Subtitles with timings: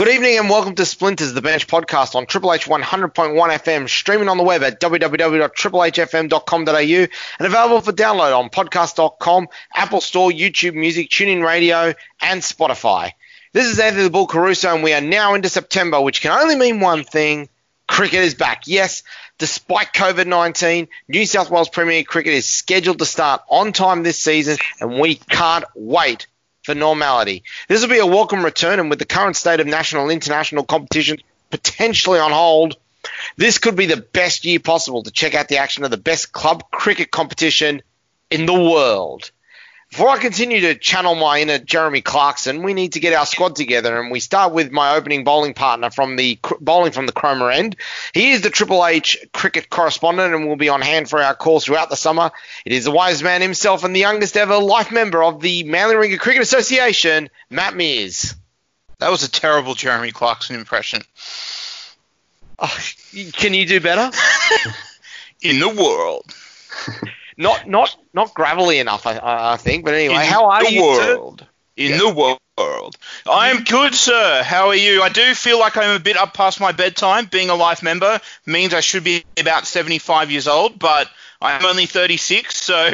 [0.00, 4.30] Good evening and welcome to Splinters, the Bench podcast on Triple H 100.1 FM, streaming
[4.30, 11.10] on the web at www.triplehfm.com.au and available for download on podcast.com, Apple Store, YouTube Music,
[11.10, 13.12] TuneIn Radio, and Spotify.
[13.52, 16.56] This is Anthony the Bull Caruso, and we are now into September, which can only
[16.56, 17.50] mean one thing
[17.86, 18.62] cricket is back.
[18.66, 19.02] Yes,
[19.36, 24.18] despite COVID 19, New South Wales Premier Cricket is scheduled to start on time this
[24.18, 26.26] season, and we can't wait
[26.62, 27.42] for normality.
[27.68, 30.64] This will be a welcome return, and with the current state of national and international
[30.64, 31.18] competition
[31.50, 32.76] potentially on hold,
[33.36, 36.32] this could be the best year possible to check out the action of the best
[36.32, 37.82] club cricket competition
[38.30, 39.30] in the world.
[39.90, 43.56] Before I continue to channel my inner Jeremy Clarkson, we need to get our squad
[43.56, 47.50] together, and we start with my opening bowling partner from the bowling from the Cromer
[47.50, 47.74] end.
[48.14, 51.64] He is the Triple H cricket correspondent and will be on hand for our calls
[51.64, 52.30] throughout the summer.
[52.64, 55.96] It is the wise man himself and the youngest ever life member of the Manly
[55.96, 58.36] Warringah Cricket Association, Matt Mears.
[58.98, 61.02] That was a terrible Jeremy Clarkson impression.
[62.60, 62.78] Oh,
[63.32, 64.16] can you do better?
[65.42, 66.32] In the world.
[67.40, 69.84] not not not gravelly enough, I, I think.
[69.84, 70.82] But anyway, in how are the you?
[70.82, 71.46] World.
[71.76, 71.98] In yeah.
[71.98, 72.96] the world.
[73.26, 74.42] I'm good, sir.
[74.42, 75.02] How are you?
[75.02, 77.24] I do feel like I'm a bit up past my bedtime.
[77.24, 81.08] Being a life member means I should be about 75 years old, but
[81.40, 82.90] I'm only 36, so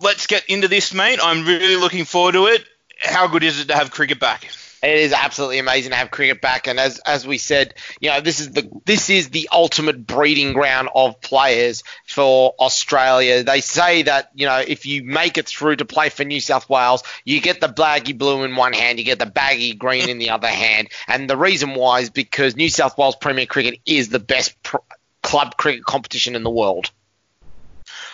[0.00, 1.20] let's get into this, mate.
[1.22, 2.64] I'm really looking forward to it.
[3.00, 4.50] How good is it to have cricket back?
[4.86, 8.20] It is absolutely amazing to have cricket back, and as as we said, you know,
[8.20, 13.42] this is the this is the ultimate breeding ground of players for Australia.
[13.42, 16.70] They say that you know if you make it through to play for New South
[16.70, 20.18] Wales, you get the baggy blue in one hand, you get the baggy green in
[20.18, 24.08] the other hand, and the reason why is because New South Wales Premier Cricket is
[24.08, 24.76] the best pr-
[25.20, 26.92] club cricket competition in the world.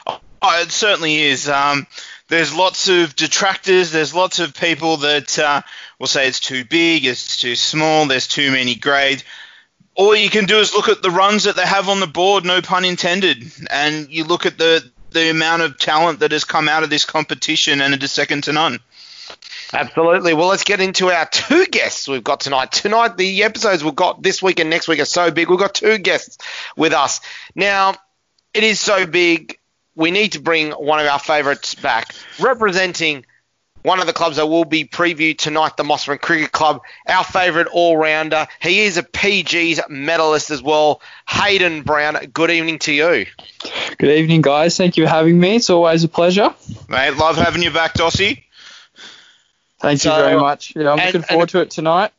[0.07, 1.49] Oh, it certainly is.
[1.49, 1.87] Um,
[2.33, 3.93] there's lots of detractors.
[3.93, 5.61] There's lots of people that uh,
[5.99, 9.23] will say it's too big, it's too small, there's too many grades.
[9.95, 12.47] All you can do is look at the runs that they have on the board,
[12.47, 16.71] no pun intended, and you look at the the amount of talent that has come
[16.71, 18.79] out of this competition, and it is second to none.
[19.75, 20.33] Absolutely.
[20.33, 22.73] Well, let's get into our two guests we've got tonight.
[22.73, 25.51] Tonight, the episodes we've got this week and next week are so big.
[25.51, 26.39] We've got two guests
[26.79, 27.21] with us.
[27.55, 27.95] Now,
[28.55, 29.59] it is so big
[29.95, 33.25] we need to bring one of our favourites back, representing
[33.83, 36.83] one of the clubs that will be previewed tonight, the Mosman Cricket Club.
[37.07, 38.47] Our favourite all-rounder.
[38.61, 41.03] He is a PG's medalist as well.
[41.29, 42.15] Hayden Brown.
[42.33, 43.27] Good evening to you.
[43.99, 44.77] Good evening, guys.
[44.77, 45.57] Thank you for having me.
[45.57, 46.55] It's always a pleasure.
[46.89, 48.45] Mate, love having you back, Dossie.
[49.81, 50.75] Thank so, you very much.
[50.77, 52.13] Yeah, I'm and, looking forward and, to it tonight.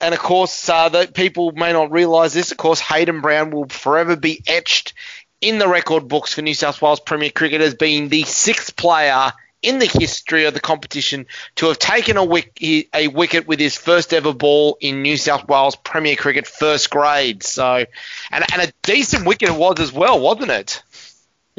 [0.00, 2.50] And of course, uh, that people may not realise this.
[2.50, 4.94] Of course, Hayden Brown will forever be etched
[5.42, 9.32] in the record books for New South Wales Premier Cricket as being the sixth player
[9.60, 11.26] in the history of the competition
[11.56, 15.46] to have taken a, wick, a wicket with his first ever ball in New South
[15.48, 17.42] Wales Premier Cricket first grade.
[17.42, 17.84] So,
[18.30, 20.82] and, and a decent wicket it was as well, wasn't it?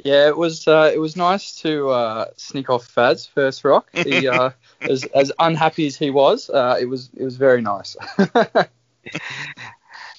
[0.03, 0.67] Yeah, it was.
[0.67, 3.87] Uh, it was nice to uh, sneak off Faz first rock.
[3.93, 4.49] He, uh,
[4.81, 7.95] as, as unhappy as he was, uh, it was it was very nice.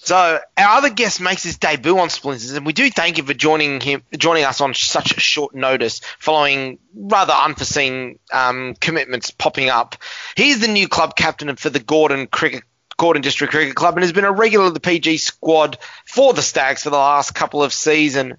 [0.04, 3.32] So our other guest makes his debut on Splinters, and we do thank you for
[3.32, 9.70] joining him, joining us on such a short notice, following rather unforeseen um, commitments popping
[9.70, 9.96] up.
[10.36, 12.64] He's the new club captain for the Gordon Cricket
[12.98, 16.42] Gordon District Cricket Club and has been a regular of the PG squad for the
[16.42, 18.34] Stags for the last couple of seasons.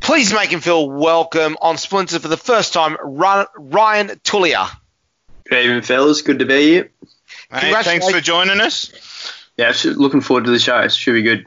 [0.00, 4.68] Please make him feel welcome on Splinters for the first time, Ryan Tullier.
[5.48, 6.20] Good evening, fellas.
[6.20, 6.90] Good to be here.
[7.50, 8.92] Hey, thanks for joining us
[9.56, 10.78] yeah, looking forward to the show.
[10.80, 11.46] It should be good.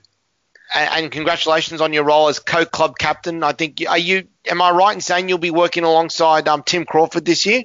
[0.73, 3.43] And, and congratulations on your role as co-club captain.
[3.43, 4.27] I think are you?
[4.45, 7.63] Am I right in saying you'll be working alongside um, Tim Crawford this year?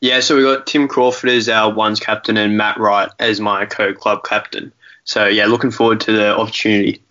[0.00, 3.66] Yeah, so we got Tim Crawford as our ones captain and Matt Wright as my
[3.66, 4.72] co-club captain.
[5.04, 7.02] So yeah, looking forward to the opportunity.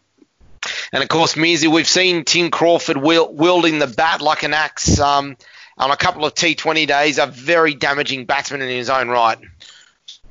[0.94, 5.38] And of course, Mearsy, we've seen Tim Crawford wielding the bat like an axe um,
[5.78, 7.18] on a couple of T20 days.
[7.18, 9.40] A very damaging batsman in his own right.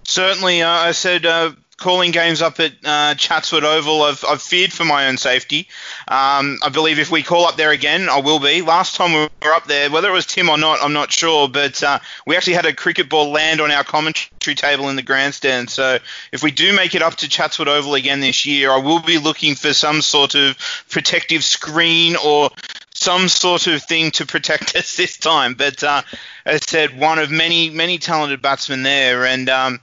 [0.04, 4.72] Certainly, uh, I said uh, calling games up at uh, Chatswood Oval, I've, I've feared
[4.72, 5.66] for my own safety.
[6.06, 8.62] Um, I believe if we call up there again, I will be.
[8.62, 11.48] Last time we were up there, whether it was Tim or not, I'm not sure,
[11.48, 15.02] but uh, we actually had a cricket ball land on our commentary table in the
[15.02, 15.70] grandstand.
[15.70, 15.98] So
[16.32, 19.18] if we do make it up to Chatswood Oval again this year, I will be
[19.18, 20.56] looking for some sort of
[20.90, 22.50] protective screen or
[22.92, 25.54] some sort of thing to protect us this time.
[25.54, 26.02] But uh,
[26.44, 29.80] as I said, one of many many talented batsmen there, and um,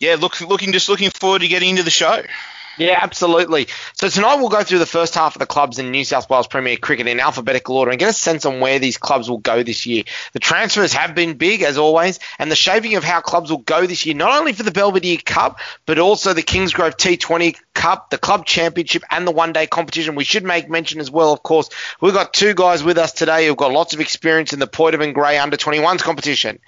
[0.00, 2.22] yeah, look, looking just looking forward to getting into the show.
[2.78, 3.66] Yeah, absolutely.
[3.92, 6.46] So tonight we'll go through the first half of the clubs in New South Wales
[6.46, 9.62] Premier Cricket in alphabetical order and get a sense on where these clubs will go
[9.62, 10.04] this year.
[10.32, 13.86] The transfers have been big, as always, and the shaping of how clubs will go
[13.86, 18.16] this year, not only for the Belvidere Cup, but also the Kingsgrove T20 Cup, the
[18.16, 20.14] Club Championship, and the one day competition.
[20.14, 21.68] We should make mention as well, of course,
[22.00, 25.36] we've got two guys with us today who've got lots of experience in the Poidevin-Gray
[25.36, 26.58] under 21s competition.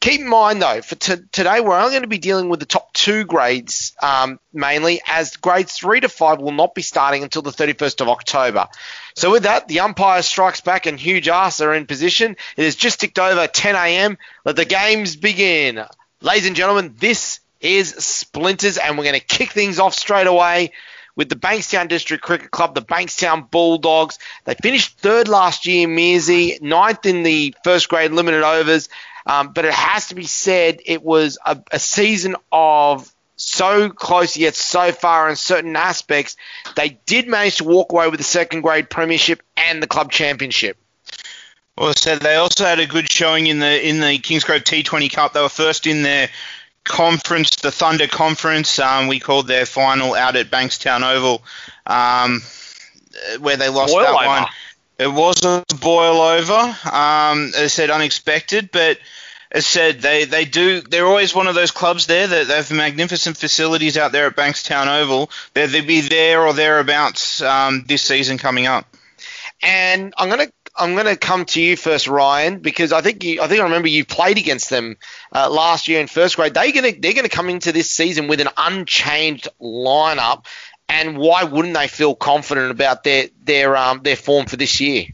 [0.00, 2.66] Keep in mind, though, for t- today, we're only going to be dealing with the
[2.66, 7.42] top two grades um, mainly, as grades three to five will not be starting until
[7.42, 8.68] the 31st of October.
[9.16, 12.36] So, with that, the umpire strikes back and huge ass are in position.
[12.56, 14.18] It has just ticked over 10 a.m.
[14.44, 15.84] Let the games begin.
[16.20, 20.70] Ladies and gentlemen, this is Splinters, and we're going to kick things off straight away
[21.16, 24.20] with the Bankstown District Cricket Club, the Bankstown Bulldogs.
[24.44, 28.88] They finished third last year in Mearsy, ninth in the first grade limited overs.
[29.28, 34.36] Um, but it has to be said, it was a, a season of so close
[34.36, 36.36] yet so far in certain aspects.
[36.74, 40.78] They did manage to walk away with the second grade premiership and the club championship.
[41.76, 45.32] Well, so they also had a good showing in the in the Kingsgrove T20 Cup.
[45.34, 46.28] They were first in their
[46.82, 48.80] conference, the Thunder Conference.
[48.80, 51.42] Um, we called their final out at Bankstown Oval,
[51.86, 52.42] um,
[53.38, 54.26] where they lost Boil that over.
[54.26, 54.46] one.
[54.98, 56.54] It wasn't boil over.
[56.54, 58.98] Um, as I said, unexpected, but
[59.50, 60.80] as I said, they, they do.
[60.80, 64.36] They're always one of those clubs there that they have magnificent facilities out there at
[64.36, 65.30] Bankstown Oval.
[65.54, 68.86] They'll be there or thereabouts um, this season coming up.
[69.62, 73.48] And I'm gonna I'm gonna come to you first, Ryan, because I think you I
[73.48, 74.96] think I remember you played against them
[75.34, 76.54] uh, last year in first grade.
[76.54, 80.44] They gonna they're gonna come into this season with an unchanged lineup,
[80.88, 85.06] and why wouldn't they feel confident about their their um their form for this year?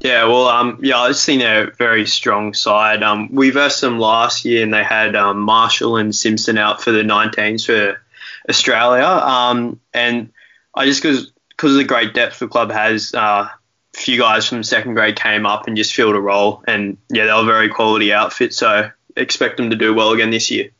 [0.00, 3.04] Yeah, well, um, yeah, I've seen a very strong side.
[3.04, 6.90] Um, we versed them last year, and they had um, Marshall and Simpson out for
[6.90, 8.02] the 19s for
[8.48, 9.04] Australia.
[9.04, 10.32] Um, and
[10.74, 14.48] I just because because of the great depth the club has, uh, a few guys
[14.48, 17.44] from second grade came up and just filled a role, and yeah, they were a
[17.44, 18.52] very quality outfit.
[18.54, 20.70] So expect them to do well again this year.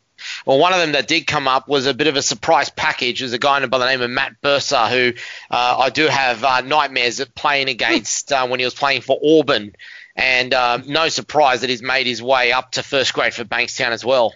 [0.47, 3.21] Well, one of them that did come up was a bit of a surprise package.
[3.21, 5.13] There's a guy by the name of Matt Bursa who
[5.51, 9.19] uh, I do have uh, nightmares at playing against uh, when he was playing for
[9.25, 9.73] Auburn.
[10.15, 13.91] And um, no surprise that he's made his way up to first grade for Bankstown
[13.91, 14.35] as well.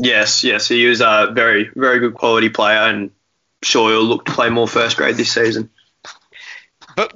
[0.00, 3.10] Yes, yes, he was a very very good quality player, and
[3.62, 5.70] sure he'll look to play more first grade this season.
[6.96, 7.14] But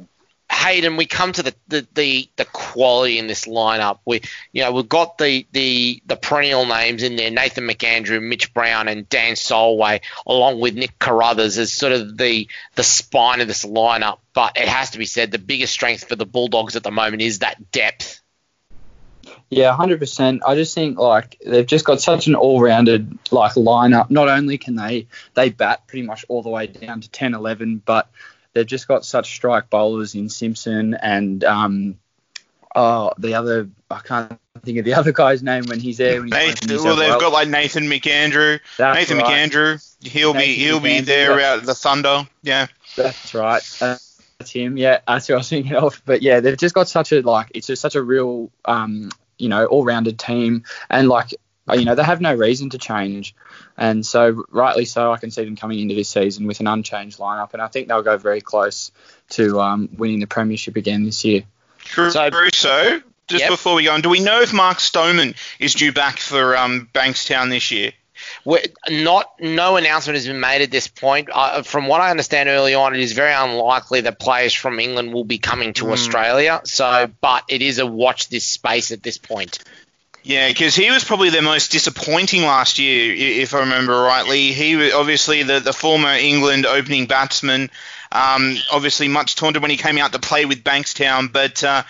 [0.56, 3.98] Hayden, we come to the, the, the, the quality in this lineup.
[4.06, 4.22] We
[4.52, 8.88] you know we've got the, the the perennial names in there: Nathan McAndrew, Mitch Brown,
[8.88, 13.64] and Dan Solway, along with Nick Carruthers as sort of the the spine of this
[13.64, 14.18] lineup.
[14.34, 17.22] But it has to be said, the biggest strength for the Bulldogs at the moment
[17.22, 18.22] is that depth.
[19.50, 20.42] Yeah, hundred percent.
[20.46, 24.10] I just think like they've just got such an all-rounded like lineup.
[24.10, 27.82] Not only can they they bat pretty much all the way down to 10, 11,
[27.84, 28.10] but
[28.56, 31.98] they've just got such strike bowlers in Simpson and um
[32.74, 36.20] oh the other I can't think of the other guy's name when he's there.
[36.20, 38.60] When he's Nathan, well, they've got like Nathan McAndrew.
[38.78, 39.50] That's Nathan right.
[39.50, 40.06] McAndrew.
[40.06, 42.26] He'll be he'll be there out at the Thunder.
[42.42, 42.66] Yeah.
[42.96, 43.62] That's right.
[43.82, 43.98] Uh,
[44.38, 44.78] that's him.
[44.78, 46.00] Yeah, that's who I was thinking of.
[46.06, 49.50] But yeah, they've just got such a like it's just such a real um you
[49.50, 51.34] know all-rounded team and like
[51.74, 53.34] you know they have no reason to change
[53.76, 57.18] and so rightly so I can see them coming into this season with an unchanged
[57.18, 58.92] lineup and I think they'll go very close
[59.30, 61.42] to um, winning the premiership again this year.
[61.80, 62.10] True.
[62.10, 63.50] So- So, just Yep.
[63.50, 66.88] before we go on, do we know if Mark Stoneman is due back for um,
[66.94, 67.92] Bankstown this year?
[68.44, 71.28] We're not no announcement has been made at this point.
[71.32, 75.12] Uh, from what I understand early on, it is very unlikely that players from England
[75.12, 76.60] will be coming to Australia.
[76.64, 79.58] So, but it is a watch this space at this point.
[80.26, 84.52] Yeah, because he was probably the most disappointing last year, if I remember rightly.
[84.52, 87.70] He was obviously the, the former England opening batsman,
[88.10, 91.84] um, obviously much taunted when he came out to play with Bankstown, but uh,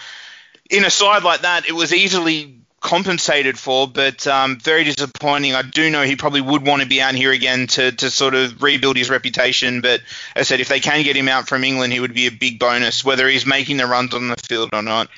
[0.69, 5.55] in a side like that, it was easily compensated for, but um, very disappointing.
[5.55, 8.35] I do know he probably would want to be out here again to, to sort
[8.35, 10.03] of rebuild his reputation, but
[10.35, 12.33] as I said, if they can get him out from England, he would be a
[12.33, 15.09] big bonus, whether he's making the runs on the field or not.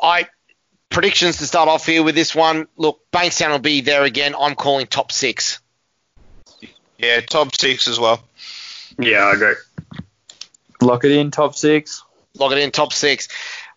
[0.00, 0.28] I
[0.90, 2.66] predictions to start off here with this one.
[2.76, 4.34] Look, Bankstown will be there again.
[4.38, 5.60] I'm calling top six.
[6.98, 8.22] Yeah, top six as well.
[8.98, 9.54] Yeah, I agree.
[10.82, 12.02] Lock it in, top six.
[12.36, 13.28] Lock it in, top six.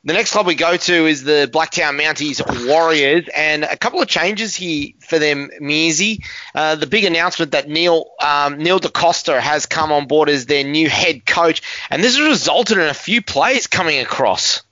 [0.05, 4.09] The next club we go to is the Blacktown Mounties Warriors, and a couple of
[4.09, 6.25] changes here for them, Mearsy.
[6.53, 10.65] Uh, the big announcement that Neil um, Neil D'Costa has come on board as their
[10.65, 14.63] new head coach, and this has resulted in a few players coming across.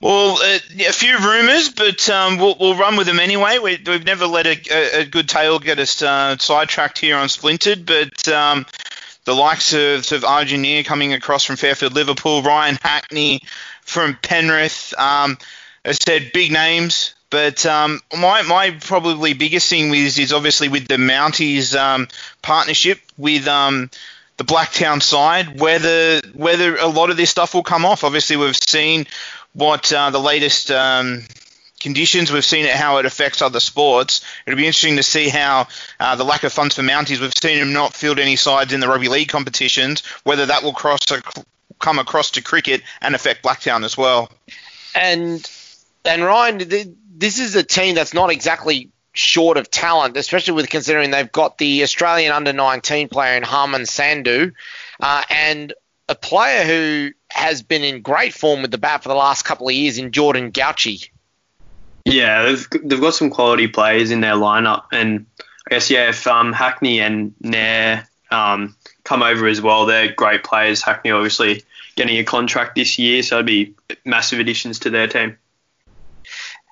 [0.00, 3.58] Well, uh, a few rumours, but um, we'll, we'll, run with them anyway.
[3.58, 7.84] We, have never let a, a, good tale get us uh, sidetracked here on Splintered,
[7.84, 8.64] but um,
[9.24, 13.42] the likes of, of Arjun coming across from Fairfield Liverpool, Ryan Hackney
[13.82, 15.36] from Penrith, um,
[15.84, 17.14] I said big names.
[17.30, 22.08] But um, my, my probably biggest thing is, is obviously with the Mounties um,
[22.40, 23.90] partnership with um,
[24.38, 28.04] the Blacktown side, whether whether a lot of this stuff will come off.
[28.04, 29.06] Obviously, we've seen
[29.58, 31.24] what uh, the latest um,
[31.80, 32.30] conditions.
[32.30, 34.24] We've seen it how it affects other sports.
[34.46, 35.66] It'll be interesting to see how
[35.98, 37.20] uh, the lack of funds for Mounties.
[37.20, 40.04] We've seen them not field any sides in the rugby league competitions.
[40.22, 41.00] Whether that will cross
[41.80, 44.30] come across to cricket and affect Blacktown as well.
[44.94, 45.48] And
[46.04, 46.58] and Ryan,
[47.16, 51.58] this is a team that's not exactly short of talent, especially with considering they've got
[51.58, 54.52] the Australian under 19 player in Harman Sandhu
[55.00, 55.72] uh, and
[56.08, 59.68] a player who has been in great form with the bat for the last couple
[59.68, 61.08] of years in Jordan Gauci.
[62.04, 65.26] Yeah, they've, they've got some quality players in their lineup, and
[65.66, 70.42] I guess yeah, if um, Hackney and Nair um, come over as well, they're great
[70.42, 70.82] players.
[70.82, 71.64] Hackney obviously
[71.96, 75.36] getting a contract this year, so it'd be massive additions to their team.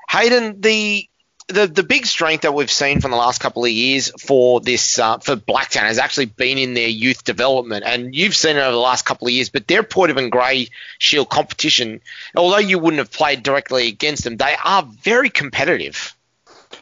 [0.08, 1.08] Hayden, the
[1.48, 4.98] the the big strength that we've seen from the last couple of years for this
[4.98, 8.72] uh, for Blacktown has actually been in their youth development, and you've seen it over
[8.72, 9.48] the last couple of years.
[9.48, 12.00] But their Poidevin-Gray Shield competition,
[12.34, 16.14] although you wouldn't have played directly against them, they are very competitive.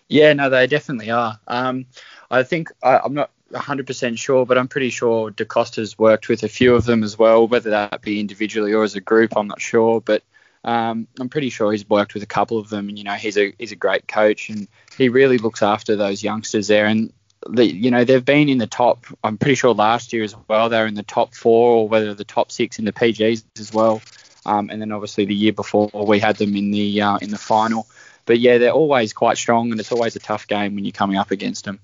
[0.09, 1.39] Yeah, no, they definitely are.
[1.47, 1.87] Um,
[2.31, 6.49] I think I, I'm not 100% sure, but I'm pretty sure D'Costa's worked with a
[6.49, 9.37] few of them as well, whether that be individually or as a group.
[9.37, 10.23] I'm not sure, but
[10.65, 13.37] um, I'm pretty sure he's worked with a couple of them, and you know he's
[13.37, 14.67] a he's a great coach, and
[14.97, 16.87] he really looks after those youngsters there.
[16.87, 17.13] And
[17.49, 19.07] the, you know they've been in the top.
[19.23, 22.15] I'm pretty sure last year as well they were in the top four, or whether
[22.15, 24.01] the top six in the PGs as well.
[24.47, 27.39] Um, and then obviously the year before we had them in the uh, in the
[27.39, 27.87] final.
[28.27, 31.19] But yeah, they're always quite strong, and it's always a tough game when you're coming
[31.19, 31.81] up against them.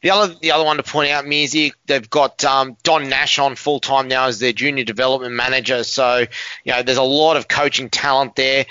[0.00, 3.56] The other the other one to point out, Mearsy, they've got um, Don Nash on
[3.56, 5.82] full time now as their junior development manager.
[5.82, 6.26] So
[6.64, 8.66] you know there's a lot of coaching talent there.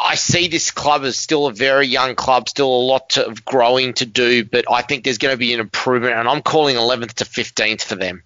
[0.00, 3.94] I see this club as still a very young club, still a lot of growing
[3.94, 7.12] to do, but I think there's going to be an improvement, and I'm calling 11th
[7.14, 8.24] to 15th for them.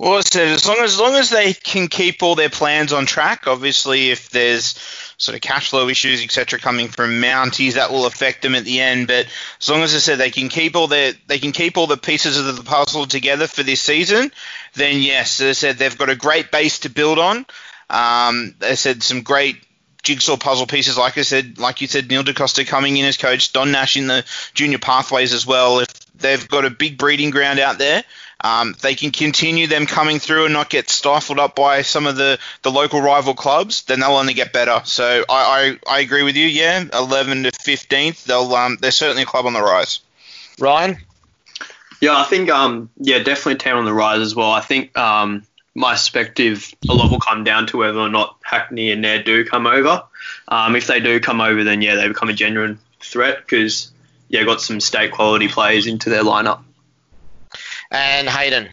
[0.00, 3.46] Well, as long as, as long as they can keep all their plans on track,
[3.46, 4.74] obviously, if there's
[5.20, 8.80] sort of cash flow issues, etc., coming from Mounties, that will affect them at the
[8.80, 9.06] end.
[9.06, 9.26] But
[9.60, 11.98] as long as I said they can keep all their they can keep all the
[11.98, 14.32] pieces of the puzzle together for this season,
[14.74, 17.44] then yes, as I said, they've got a great base to build on.
[17.90, 19.62] Um, they said some great
[20.02, 20.96] jigsaw puzzle pieces.
[20.96, 24.06] Like I said, like you said, Neil D'Costa coming in as coach, Don Nash in
[24.06, 24.24] the
[24.54, 25.80] junior pathways as well.
[25.80, 28.04] If they've got a big breeding ground out there,
[28.42, 32.16] um, they can continue them coming through and not get stifled up by some of
[32.16, 34.80] the, the local rival clubs, then they'll only get better.
[34.84, 36.46] So I, I, I agree with you.
[36.46, 40.00] Yeah, 11 to 15th, they'll um, they're certainly a club on the rise.
[40.58, 40.98] Ryan.
[42.00, 44.50] Yeah, I think um yeah definitely team on the rise as well.
[44.50, 45.42] I think um
[45.74, 49.44] my perspective a lot will come down to whether or not Hackney and Nair do
[49.44, 50.02] come over.
[50.48, 53.92] Um, if they do come over, then yeah, they become a genuine threat because
[54.28, 56.62] yeah, got some state quality players into their lineup
[57.90, 58.68] and Hayden.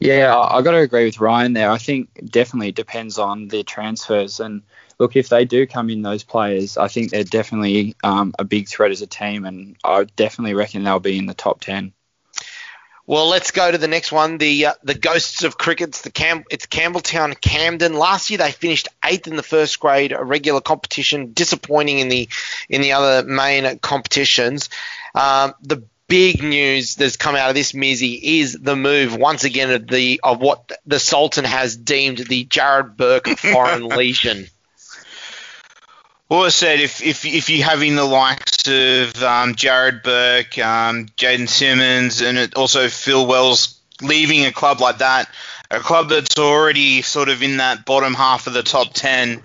[0.00, 1.70] Yeah, I got to agree with Ryan there.
[1.70, 4.40] I think definitely depends on their transfers.
[4.40, 4.62] And
[4.98, 8.68] look, if they do come in, those players, I think they're definitely um, a big
[8.68, 11.92] threat as a team, and I definitely reckon they'll be in the top ten.
[13.04, 14.38] Well, let's go to the next one.
[14.38, 17.94] The uh, the ghosts of cricket's the Cam- it's Campbelltown Camden.
[17.94, 22.28] Last year they finished eighth in the first grade a regular competition, disappointing in the
[22.68, 24.68] in the other main competitions.
[25.14, 29.70] Um, the big news that's come out of this Mearsy is the move once again
[29.70, 34.46] of the of what the Sultan has deemed the Jarrod Burke foreign legion.
[36.28, 41.06] Well, I said if if if you're having the likes of um, Jarrod Burke, um,
[41.16, 45.30] Jaden Simmons, and also Phil Wells leaving a club like that,
[45.70, 49.42] a club that's already sort of in that bottom half of the top ten,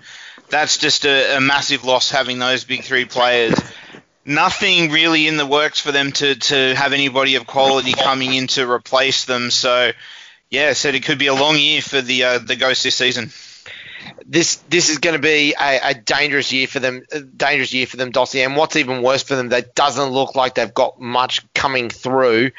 [0.50, 3.54] that's just a, a massive loss having those big three players
[4.28, 8.46] nothing really in the works for them to, to have anybody of quality coming in
[8.48, 9.50] to replace them.
[9.50, 9.92] So,
[10.50, 13.30] yeah, said it could be a long year for the uh, the Ghosts this season.
[14.24, 17.02] This this is going to be a, a, dangerous year for them.
[17.36, 18.44] dangerous year for them, Dossie.
[18.44, 22.52] And what's even worse for them, that doesn't look like they've got much coming through.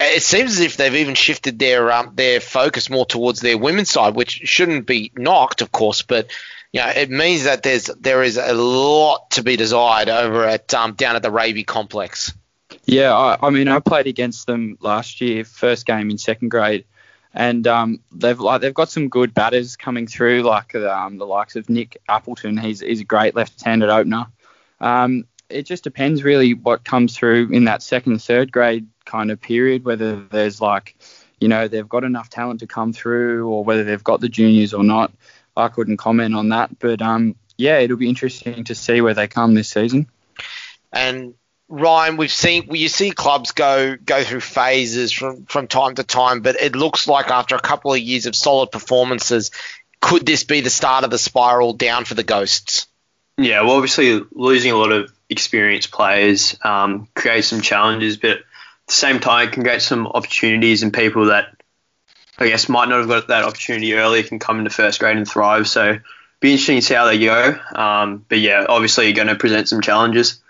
[0.00, 3.90] It seems as if they've even shifted their um, their focus more towards their women's
[3.90, 6.28] side, which shouldn't be knocked, of course, but
[6.72, 10.72] you know, it means that there's there is a lot to be desired over at
[10.74, 12.32] um, down at the Raby complex.
[12.84, 16.84] Yeah, I, I, mean, I played against them last year, first game in second grade,
[17.32, 21.56] and um, they've like they've got some good batters coming through, like um, the likes
[21.56, 22.58] of Nick Appleton.
[22.58, 24.26] He's he's a great left-handed opener.
[24.80, 29.40] Um, it just depends really what comes through in that second, third grade kind of
[29.40, 30.94] period, whether there's like,
[31.40, 34.74] you know, they've got enough talent to come through, or whether they've got the juniors
[34.74, 35.12] or not.
[35.58, 39.26] I couldn't comment on that, but um, yeah, it'll be interesting to see where they
[39.26, 40.06] come this season.
[40.92, 41.34] And
[41.68, 46.04] Ryan, we've seen well, you see clubs go go through phases from from time to
[46.04, 49.50] time, but it looks like after a couple of years of solid performances,
[50.00, 52.86] could this be the start of the spiral down for the Ghosts?
[53.36, 58.38] Yeah, well, obviously losing a lot of experienced players um, creates some challenges, but at
[58.86, 61.57] the same time, it can create some opportunities and people that
[62.38, 65.28] I guess might not have got that opportunity earlier can come into first grade and
[65.28, 65.68] thrive.
[65.68, 65.98] So,
[66.40, 67.58] be interesting to see how they go.
[67.74, 70.40] Um, but yeah, obviously, you're going to present some challenges.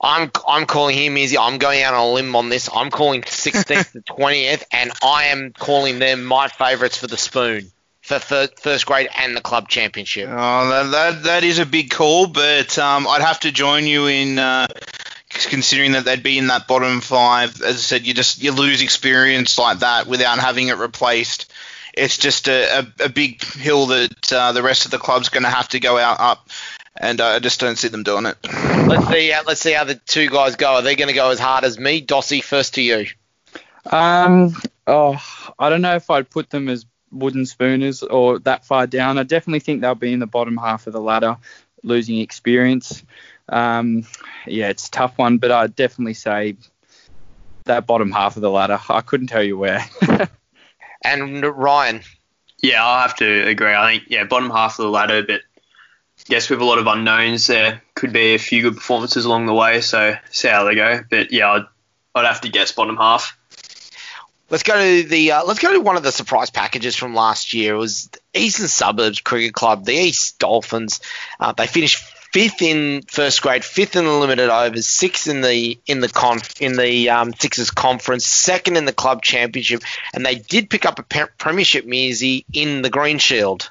[0.00, 1.36] I'm I'm calling him easy.
[1.36, 2.68] I'm going out on a limb on this.
[2.74, 7.70] I'm calling 16th to 20th, and I am calling them my favourites for the spoon
[8.18, 10.28] for first grade and the club championship.
[10.30, 14.06] Oh, that that, that is a big call, but um, I'd have to join you
[14.06, 14.38] in.
[14.38, 14.66] Uh,
[15.30, 18.82] considering that they'd be in that bottom five, as I said, you just you lose
[18.82, 21.52] experience like that without having it replaced.
[21.92, 25.42] It's just a, a, a big hill that uh, the rest of the club's going
[25.42, 26.48] to have to go out up
[26.96, 28.36] and uh, I just don't see them doing it.
[28.44, 29.30] Let's see.
[29.30, 30.74] How, let's see how the two guys go.
[30.74, 32.44] Are they going to go as hard as me, Dossie?
[32.44, 33.06] First to you.
[33.90, 34.54] Um.
[34.86, 35.22] Oh,
[35.58, 39.18] I don't know if I'd put them as wooden spooners or that far down.
[39.18, 41.36] I definitely think they'll be in the bottom half of the ladder,
[41.82, 43.04] losing experience.
[43.50, 44.04] Um,
[44.46, 46.56] yeah, it's a tough one, but I'd definitely say
[47.64, 48.80] that bottom half of the ladder.
[48.88, 49.84] I couldn't tell you where.
[51.04, 52.02] and Ryan.
[52.62, 53.74] Yeah, I'll have to agree.
[53.74, 55.40] I think yeah, bottom half of the ladder, but
[56.26, 59.54] guess with a lot of unknowns, there could be a few good performances along the
[59.54, 59.80] way.
[59.80, 61.02] So see how they go.
[61.08, 61.66] But yeah, I'd,
[62.14, 63.36] I'd have to guess bottom half.
[64.50, 67.54] Let's go to the uh, let's go to one of the surprise packages from last
[67.54, 67.74] year.
[67.74, 71.00] It was Eastern Suburbs Cricket Club, the East Dolphins.
[71.38, 75.78] Uh, they finished fifth in first grade, fifth in the limited overs, sixth in the
[75.86, 79.82] in the con in the um, Sixers conference, second in the club championship,
[80.14, 83.70] and they did pick up a premiership Mearsy in the Green Shield.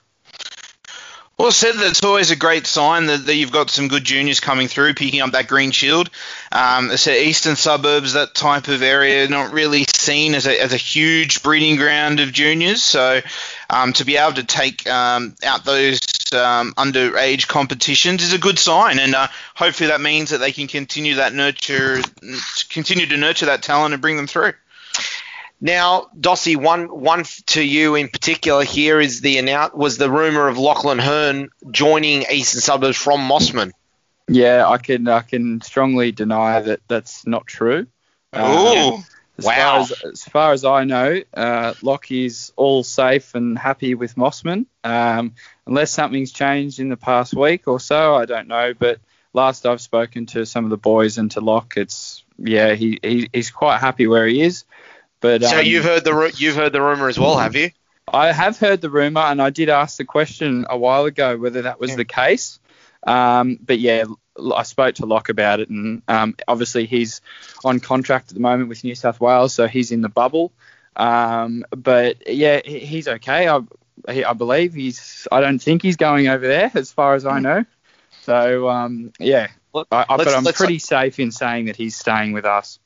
[1.40, 1.76] Well said.
[1.76, 5.22] That's always a great sign that, that you've got some good juniors coming through, picking
[5.22, 6.10] up that green shield.
[6.52, 10.78] Um, so eastern suburbs, that type of area, not really seen as a, as a
[10.78, 12.84] huge breeding ground of juniors.
[12.84, 13.22] So
[13.70, 16.02] um, to be able to take um, out those
[16.34, 20.68] um, underage competitions is a good sign, and uh, hopefully that means that they can
[20.68, 22.02] continue that nurture,
[22.70, 24.54] continue to nurture that talent and bring them through.
[25.62, 30.48] Now, Dossie, one one to you in particular here is the announce was the rumor
[30.48, 33.72] of Lachlan Hearne joining Eastern Suburbs from Mosman.
[34.30, 37.88] Yeah, I can I can strongly deny that that's not true.
[38.32, 39.04] Oh,
[39.40, 39.56] as wow!
[39.56, 44.66] Far as, as far as I know, uh, Lockie's all safe and happy with Mosman.
[44.84, 45.34] Um,
[45.66, 48.74] unless something's changed in the past week or so, I don't know.
[48.78, 49.00] But
[49.34, 53.30] last I've spoken to some of the boys and to Lock, it's yeah, he, he
[53.34, 54.66] he's quite happy where he is.
[55.22, 57.72] But so um, you've heard the you've heard the rumor as well, have you?
[58.12, 61.64] I have heard the rumor, and I did ask the question a while ago whether
[61.64, 61.98] that was yeah.
[61.98, 62.59] the case.
[63.04, 64.06] Um, but yeah,
[64.56, 67.22] I spoke to Locke about it, and um, obviously he's
[67.64, 70.52] on contract at the moment with New South Wales, so he's in the bubble.
[70.96, 73.48] Um, but yeah, he's okay.
[73.48, 73.60] I,
[74.08, 75.28] I believe he's.
[75.32, 77.66] I don't think he's going over there, as far as I know.
[78.22, 82.46] So um, yeah, I, I, but I'm pretty safe in saying that he's staying with
[82.46, 82.80] us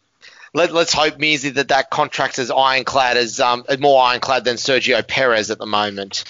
[0.53, 5.05] let, us hope, Mearsy, that that contract is ironclad is um, more ironclad than Sergio
[5.05, 6.25] Perez at the moment.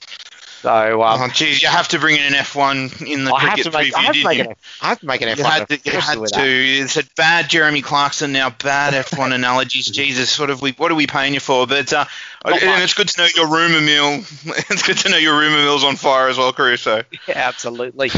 [0.64, 3.66] So, um, oh, geez, you have to bring in an F1 in the I cricket
[3.66, 4.48] have to make, I have, to make an,
[4.82, 5.38] I have to make an F1.
[5.38, 5.80] You had to.
[5.84, 6.42] You had to.
[6.42, 9.88] It's a bad Jeremy Clarkson now, bad F1 analogies.
[9.88, 10.72] Jesus, what have we?
[10.72, 11.68] What are we paying you for?
[11.68, 12.06] But uh,
[12.46, 14.24] and it's good to know your rumor mill.
[14.70, 17.04] it's good to know your rumor mill's on fire as well, Caruso.
[17.28, 18.12] Yeah, absolutely.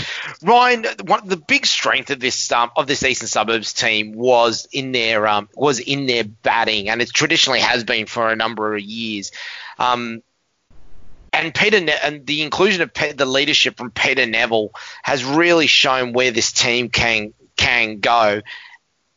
[0.43, 4.91] Ryan, one the big strength of this um, of this Eastern Suburbs team was in
[4.91, 8.81] their um, was in their batting, and it traditionally has been for a number of
[8.81, 9.31] years.
[9.79, 10.21] Um,
[11.35, 14.71] and Peter ne- and the inclusion of Pe- the leadership from Peter Nevill
[15.03, 18.41] has really shown where this team can can go.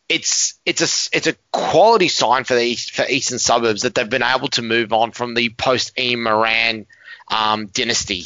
[0.09, 4.09] It's it's a it's a quality sign for the East, for Eastern Suburbs that they've
[4.09, 6.87] been able to move on from the post Ian Moran
[7.29, 8.25] um, dynasty.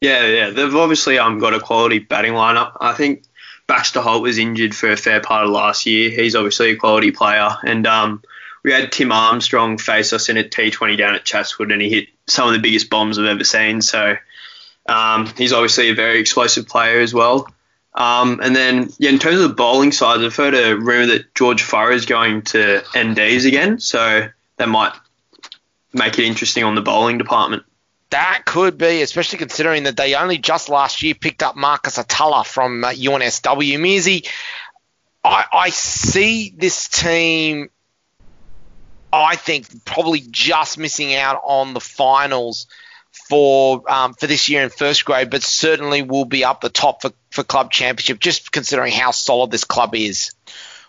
[0.00, 2.76] Yeah, yeah, they've obviously um got a quality batting lineup.
[2.80, 3.24] I think
[3.66, 6.10] Baxter Holt was injured for a fair part of last year.
[6.10, 8.22] He's obviously a quality player, and um
[8.66, 12.08] we had Tim Armstrong face us in a T20 down at Chatswood, and he hit
[12.26, 13.80] some of the biggest bombs I've ever seen.
[13.80, 14.16] So
[14.86, 17.48] um, he's obviously a very explosive player as well.
[17.94, 21.32] Um, and then, yeah, in terms of the bowling side, I've heard a rumor that
[21.36, 24.94] George Furrow is going to NDs again, so that might
[25.92, 27.62] make it interesting on the bowling department.
[28.10, 32.42] That could be, especially considering that they only just last year picked up Marcus Atala
[32.42, 33.78] from uh, UNSW.
[33.78, 34.28] Mearsy,
[35.22, 37.70] I, I see this team,
[39.22, 42.66] I think, probably just missing out on the finals
[43.28, 47.02] for um, for this year in first grade, but certainly will be up the top
[47.02, 50.32] for, for club championship, just considering how solid this club is.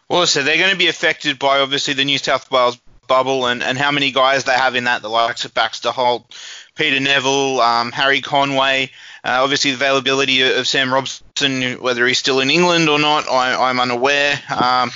[0.10, 3.64] Well, so they're going to be affected by obviously the New South Wales bubble and,
[3.64, 6.34] and how many guys they have in that, the likes of Baxter Holt,
[6.76, 8.92] Peter Nevill, um, Harry Conway.
[9.24, 13.70] Uh, obviously, the availability of Sam Robson, whether he's still in England or not, I,
[13.70, 14.40] am unaware.
[14.50, 14.92] Um,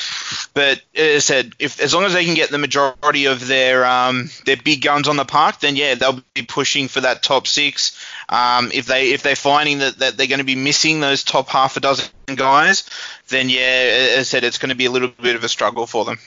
[0.53, 3.85] but as I said, if as long as they can get the majority of their
[3.85, 7.47] um, their big guns on the park, then yeah, they'll be pushing for that top
[7.47, 7.97] six.
[8.29, 11.49] Um, if they if they're finding that, that they're going to be missing those top
[11.49, 12.89] half a dozen guys,
[13.29, 15.87] then yeah, as I said, it's going to be a little bit of a struggle
[15.87, 16.17] for them.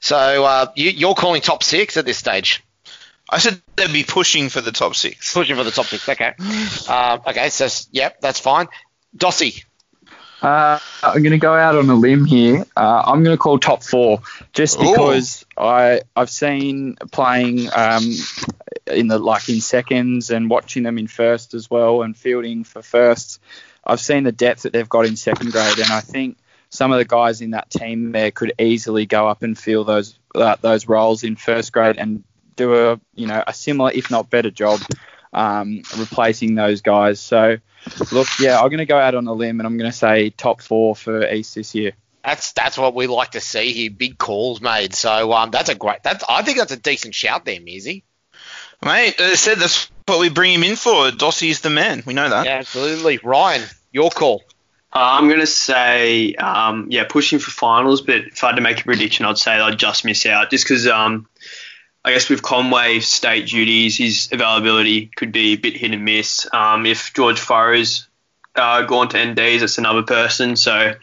[0.00, 2.62] So uh, you, you're calling top six at this stage?
[3.28, 5.32] I said they'd be pushing for the top six.
[5.32, 6.08] Pushing for the top six.
[6.08, 6.34] Okay.
[6.88, 7.48] Uh, okay.
[7.48, 8.68] So yep, that's fine.
[9.16, 9.64] Dossie.
[10.42, 12.66] Uh, I'm going to go out on a limb here.
[12.76, 14.20] Uh, I'm going to call top four
[14.52, 15.62] just because Ooh.
[15.62, 18.12] I I've seen playing um,
[18.86, 22.82] in the like in seconds and watching them in first as well and fielding for
[22.82, 23.40] first.
[23.86, 26.36] I've seen the depth that they've got in second grade, and I think
[26.68, 30.18] some of the guys in that team there could easily go up and fill those
[30.34, 32.22] uh, those roles in first grade and
[32.56, 34.80] do a you know a similar, if not better, job
[35.34, 37.20] um, replacing those guys.
[37.20, 37.58] So,
[38.12, 40.30] look, yeah, I'm going to go out on a limb and I'm going to say
[40.30, 41.92] top four for East this year.
[42.24, 43.90] That's that's what we like to see here.
[43.90, 44.94] Big calls made.
[44.94, 46.02] So um, that's a great.
[46.02, 48.02] That's I think that's a decent shout there, Mearsy.
[48.82, 51.10] Mate, as I said that's what we bring him in for.
[51.10, 52.02] Dossie's the man.
[52.06, 52.46] We know that.
[52.46, 53.18] Yeah, absolutely.
[53.22, 54.42] Ryan, your call.
[54.92, 58.62] Uh, I'm going to say, um, yeah, pushing for finals, but if I had to
[58.62, 61.26] make a prediction, I'd say I'd just miss out just because um,
[62.04, 66.46] I guess with Conway state duties, his availability could be a bit hit and miss.
[66.52, 68.08] Um, if George Furrow's
[68.54, 70.56] uh, gone to NDs, it's another person.
[70.56, 70.94] So,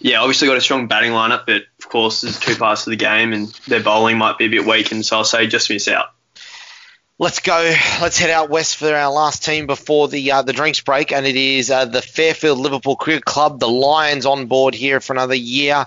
[0.00, 2.96] yeah, obviously got a strong batting lineup, but of course, there's two parts of the
[2.96, 5.06] game, and their bowling might be a bit weakened.
[5.06, 6.06] So I'll say just miss out.
[7.22, 7.72] Let's go.
[8.00, 11.24] Let's head out west for our last team before the uh, the drinks break, and
[11.24, 13.60] it is uh, the Fairfield Liverpool Cricket Club.
[13.60, 15.86] The Lions on board here for another year,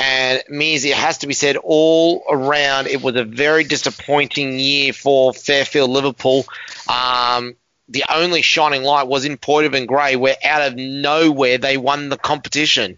[0.00, 4.94] and means it has to be said, all around, it was a very disappointing year
[4.94, 6.46] for Fairfield Liverpool.
[6.88, 7.54] Um,
[7.88, 12.96] the only shining light was in Poidevin-Gray, where out of nowhere they won the competition.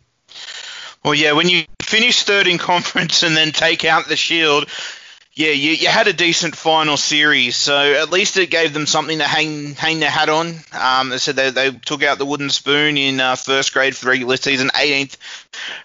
[1.04, 4.68] Well, yeah, when you finish third in conference and then take out the Shield,
[5.34, 9.18] yeah, you, you had a decent final series, so at least it gave them something
[9.18, 10.56] to hang hang their hat on.
[10.72, 14.04] Um, they said they, they took out the wooden spoon in uh, first grade for
[14.04, 15.16] the regular season, 18th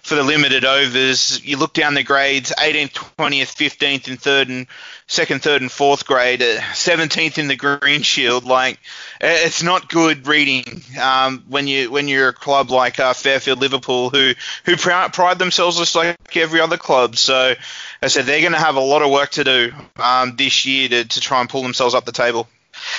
[0.02, 1.44] for the limited overs.
[1.44, 4.66] You look down the grades, 18th, 20th, 15th, and third and
[5.06, 8.44] second, third, and fourth grade, uh, 17th in the Green Shield.
[8.44, 8.78] Like
[9.20, 14.10] it's not good reading um, when you when you're a club like uh, Fairfield Liverpool,
[14.10, 14.32] who
[14.64, 17.16] who pride themselves just like every other club.
[17.16, 17.54] So
[18.02, 20.88] I said they're going to have a lot of work to do um, this year
[20.88, 22.48] to, to try and pull themselves up the table.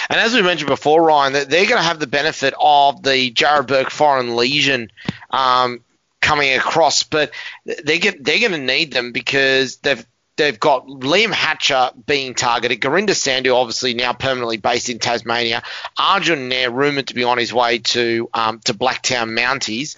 [0.09, 3.67] And as we mentioned before, Ryan, they're going to have the benefit of the Jarrod
[3.67, 4.91] Burke Foreign Legion
[5.29, 5.79] um,
[6.21, 7.31] coming across, but
[7.65, 10.05] they get they're going to need them because they've
[10.39, 15.61] they've got Liam Hatcher being targeted, Gurinder Sandhu obviously now permanently based in Tasmania,
[15.97, 19.97] Arjun Nair rumoured to be on his way to um, to Blacktown Mounties,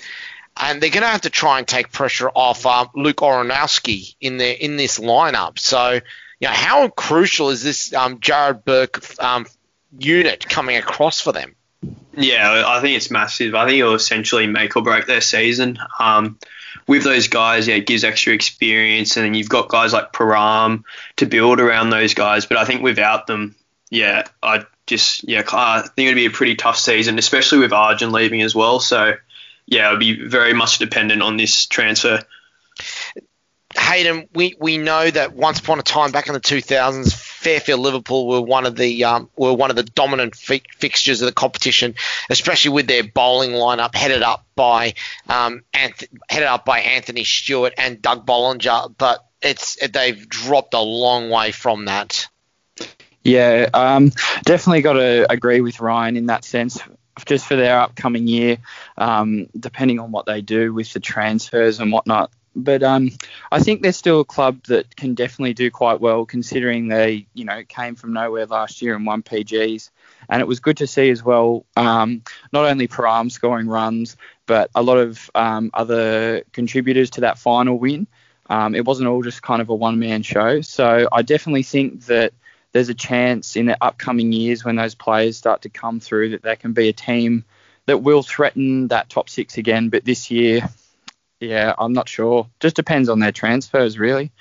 [0.58, 4.38] and they're going to have to try and take pressure off um, Luke Oronowski in
[4.38, 5.60] their in this lineup.
[5.60, 9.46] So, you know, how crucial is this um, Jarrod Burke um,
[9.98, 11.56] unit coming across for them?
[12.15, 13.56] Yeah, I think it's massive.
[13.56, 15.80] I think it'll essentially make or break their season.
[16.00, 16.38] Um,
[16.88, 20.84] with those guys, yeah, it gives extra experience, and then you've got guys like Param
[21.17, 22.46] to build around those guys.
[22.46, 23.56] But I think without them,
[23.89, 28.12] yeah, I just yeah, I think it'd be a pretty tough season, especially with Arjun
[28.12, 28.80] leaving as well.
[28.80, 29.13] So
[29.65, 32.22] yeah, it'd be very much dependent on this transfer.
[33.78, 38.27] Hayden, we, we know that once upon a time back in the 2000s, Fairfield Liverpool
[38.27, 41.95] were one of the um, were one of the dominant fi- fixtures of the competition,
[42.30, 44.93] especially with their bowling lineup headed up by
[45.27, 48.93] um, Anth- headed up by Anthony Stewart and Doug Bollinger.
[48.95, 52.27] But it's they've dropped a long way from that.
[53.23, 54.12] Yeah, um,
[54.43, 56.80] definitely got to agree with Ryan in that sense
[57.25, 58.58] just for their upcoming year,
[58.97, 62.32] um, depending on what they do with the transfers and whatnot.
[62.56, 63.12] But um,
[63.52, 67.46] I think they're still a club that can definitely do quite well, considering they, you
[67.46, 69.90] know, came from nowhere last year and won PGs.
[70.30, 74.70] And it was good to see as well, um, not only Param scoring runs, but
[74.76, 78.08] a lot of um, other contributors to that final win.
[78.50, 80.60] Um, it wasn't all just kind of a one-man show.
[80.60, 82.34] So I definitely think that
[82.74, 86.42] there's a chance in the upcoming years when those players start to come through that
[86.42, 87.46] there can be a team
[87.86, 89.90] that will threaten that top six again.
[89.90, 90.70] But this year,
[91.41, 92.47] yeah, I'm not sure.
[92.60, 94.32] Just depends on their transfers, really.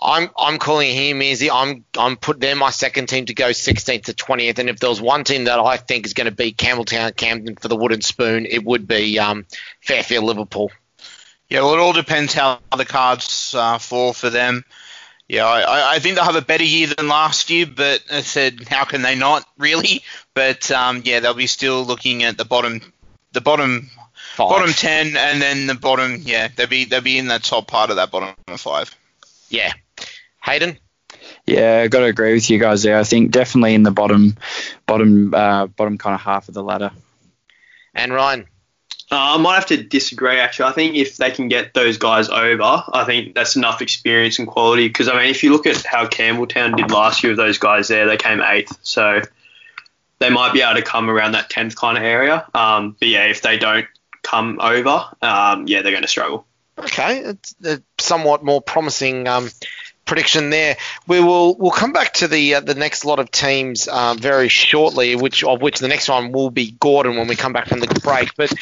[0.00, 1.48] I'm I'm calling here, Mearsy.
[1.52, 4.90] I'm I'm put they're my second team to go 16th to 20th, and if there
[4.90, 8.02] was one team that I think is going to beat Campbelltown Camden for the wooden
[8.02, 9.46] spoon, it would be um,
[9.82, 10.70] Fairfield Liverpool.
[11.48, 14.64] Yeah, well, it all depends how the cards uh, fall for them.
[15.28, 18.68] Yeah, I, I think they'll have a better year than last year, but I said,
[18.68, 20.02] how can they not really?
[20.34, 22.80] But um, yeah, they'll be still looking at the bottom,
[23.32, 23.90] the bottom,
[24.36, 24.50] Five.
[24.50, 26.18] bottom ten, and then the bottom.
[26.20, 28.94] Yeah, they'll be they'll be in the top part of that bottom five.
[29.48, 29.72] Yeah.
[30.44, 30.78] Hayden?
[31.46, 32.98] Yeah, I got to agree with you guys there.
[32.98, 34.36] I think definitely in the bottom,
[34.84, 36.90] bottom, uh, bottom kind of half of the ladder.
[37.94, 38.46] And Ryan?
[39.10, 40.38] Uh, I might have to disagree.
[40.38, 44.38] Actually, I think if they can get those guys over, I think that's enough experience
[44.38, 44.88] and quality.
[44.88, 47.88] Because I mean, if you look at how Campbelltown did last year with those guys
[47.88, 49.22] there, they came eighth, so
[50.18, 52.46] they might be able to come around that tenth kind of area.
[52.54, 53.86] Um, but yeah, if they don't
[54.26, 56.46] come over, um, yeah, they're going to struggle.
[56.78, 59.48] Okay, it's a somewhat more promising um,
[60.04, 60.76] prediction there.
[61.06, 64.48] We will we'll come back to the uh, the next lot of teams uh, very
[64.48, 67.80] shortly, which of which the next one will be Gordon when we come back from
[67.80, 68.34] the break.
[68.36, 68.52] But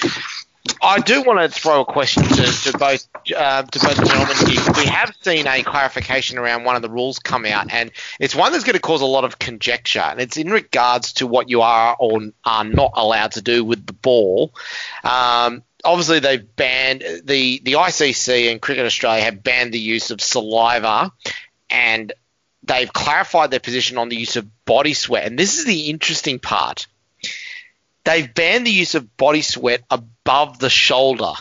[0.81, 4.62] I do want to throw a question to, to both uh, to both gentlemen here.
[4.77, 8.53] We have seen a clarification around one of the rules come out, and it's one
[8.53, 11.61] that's going to cause a lot of conjecture, and it's in regards to what you
[11.62, 14.55] are or are not allowed to do with the ball.
[15.03, 20.20] Um, obviously they've banned the the ICC and Cricket Australia have banned the use of
[20.20, 21.12] saliva,
[21.68, 22.12] and
[22.62, 25.27] they've clarified their position on the use of body sweat.
[25.27, 26.87] And this is the interesting part.
[28.05, 31.33] They've banned the use of body sweat above the shoulder.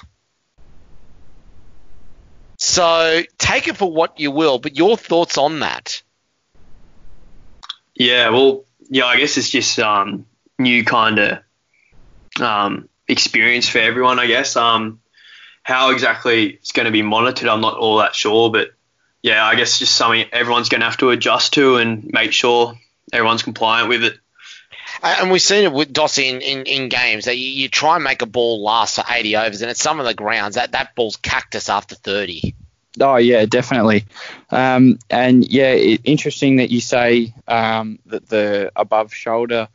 [2.58, 6.02] So take it for what you will, but your thoughts on that?
[7.94, 10.26] Yeah, well, yeah, I guess it's just um,
[10.58, 11.40] new kind of
[12.40, 14.56] um, experience for everyone, I guess.
[14.56, 15.02] Um,
[15.64, 18.72] how exactly it's going to be monitored, I'm not all that sure, but
[19.22, 22.74] yeah, I guess just something everyone's going to have to adjust to and make sure
[23.12, 24.18] everyone's compliant with it.
[25.04, 28.04] And we've seen it with Dossie in, in, in games that you, you, try and
[28.06, 30.96] make a ball last for 80 overs, and at some of the grounds, that, that
[30.96, 32.56] ball's cactus after 30.
[33.02, 34.06] Oh yeah, definitely.
[34.50, 39.68] Um, and yeah, it, interesting that you say um, that the above shoulder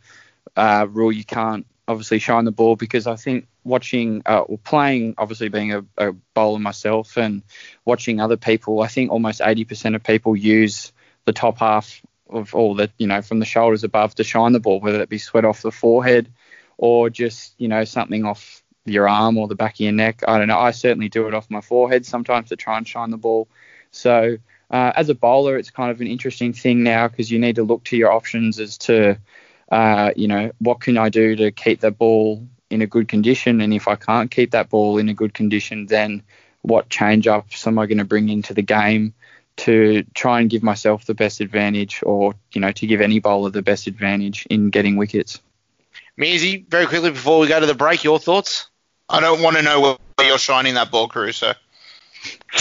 [0.56, 5.14] uh, rule you can't obviously shine the ball because I think watching uh, or playing,
[5.18, 7.42] obviously being a, a, bowler myself and
[7.84, 10.92] watching other people, I think almost 80% of people use
[11.24, 14.60] the top half of all the, you know, from the shoulders above to shine the
[14.60, 16.30] ball, whether it be sweat off the forehead
[16.76, 20.22] or just, you know, something off your arm or the back of your neck.
[20.26, 20.58] I don't know.
[20.58, 23.48] I certainly do it off my forehead sometimes to try and shine the ball.
[23.90, 24.38] So
[24.70, 27.62] uh, as a bowler, it's kind of an interesting thing now because you need to
[27.62, 29.18] look to your options as to
[29.70, 33.60] uh, you know, what can I do to keep the ball in a good condition?
[33.60, 36.22] And if I can't keep that ball in a good condition, then
[36.62, 39.14] what change ups am I going to bring into the game
[39.58, 43.50] to try and give myself the best advantage or, you know, to give any bowler
[43.50, 45.40] the best advantage in getting wickets?
[46.18, 48.68] Mearsy, very quickly before we go to the break, your thoughts?
[49.08, 49.80] I don't want to know
[50.16, 51.54] where you're shining that ball, Caruso.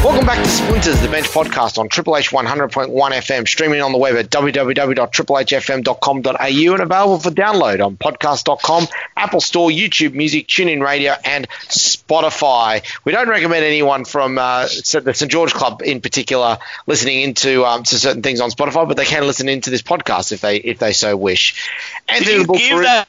[0.05, 3.97] Welcome back to Splinters, the Bench podcast on Triple H 100.1 FM, streaming on the
[3.97, 8.85] web at www.triplehfm.com.au and available for download on podcast.com,
[9.17, 12.85] Apple Store, YouTube Music, TuneIn Radio, and Spotify.
[13.03, 17.81] We don't recommend anyone from uh, the St George Club in particular listening into um,
[17.81, 20.77] to certain things on Spotify, but they can listen into this podcast if they if
[20.77, 21.67] they so wish.
[22.07, 23.07] And can you give that,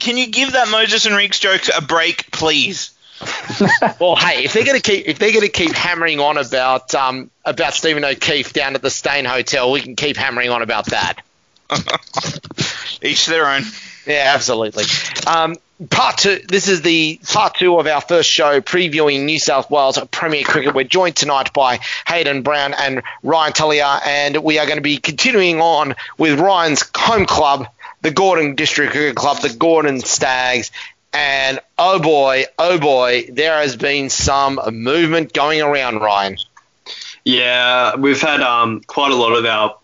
[0.00, 2.91] can you give that Moises Henriques joke a break, please?
[4.00, 6.94] well, hey, if they're going to keep if they're going to keep hammering on about
[6.94, 10.86] um, about Stephen O'Keefe down at the Stain Hotel, we can keep hammering on about
[10.86, 11.22] that.
[13.02, 13.62] Each their own.
[14.06, 14.84] Yeah, absolutely.
[15.26, 15.56] Um,
[15.90, 16.40] part two.
[16.46, 20.74] This is the part two of our first show previewing New South Wales Premier Cricket.
[20.74, 24.98] We're joined tonight by Hayden Brown and Ryan Tullier, and we are going to be
[24.98, 27.68] continuing on with Ryan's home club,
[28.02, 30.70] the Gordon District Cricket Club, the Gordon Stags,
[31.12, 36.36] and oh boy, oh boy, there has been some movement going around, Ryan.
[37.24, 39.76] Yeah, we've had um, quite a lot of our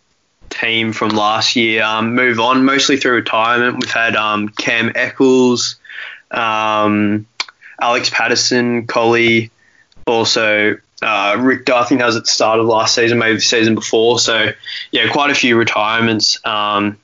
[0.51, 3.77] team from last year um, move on, mostly through retirement.
[3.81, 5.77] We've had um, Cam Eccles,
[6.31, 7.27] um,
[7.81, 9.51] Alex Patterson, Collie,
[10.07, 13.41] also uh, Rick I think that was at the start of last season, maybe the
[13.41, 14.19] season before.
[14.19, 14.53] So,
[14.91, 16.45] yeah, quite a few retirements.
[16.45, 16.99] Um,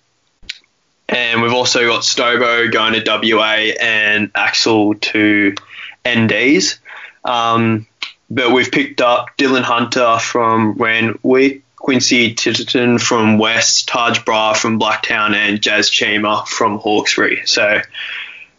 [1.14, 5.54] and we've also got Stobo going to WA and Axel to
[6.04, 6.78] NDs.
[7.24, 7.86] Um,
[8.28, 14.80] but we've picked up Dylan Hunter from Randwick, Quincy Titterton from West, Taj Bra from
[14.80, 17.42] Blacktown, and Jazz Chima from Hawkesbury.
[17.46, 17.80] So,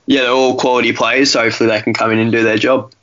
[0.05, 1.33] yeah, they're all quality players.
[1.33, 2.93] So hopefully they can come in and do their job.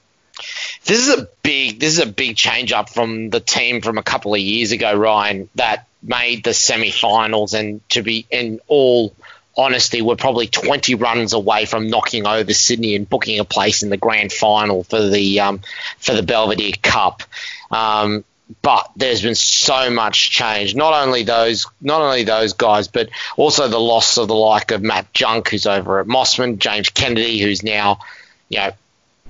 [0.85, 4.03] This is a big this is a big change up from the team from a
[4.03, 9.15] couple of years ago, Ryan, that made the semi-finals and to be in all
[9.57, 13.91] honesty, we're probably 20 runs away from knocking over Sydney and booking a place in
[13.91, 15.61] the grand final for the um,
[15.99, 17.23] for the Belvidere Cup.
[17.71, 18.25] Um,
[18.61, 20.75] but there's been so much change.
[20.75, 24.83] Not only those, not only those guys, but also the loss of the like of
[24.83, 28.01] Matt Junk, who's over at Mosman, James Kennedy, who's now,
[28.49, 28.73] you know,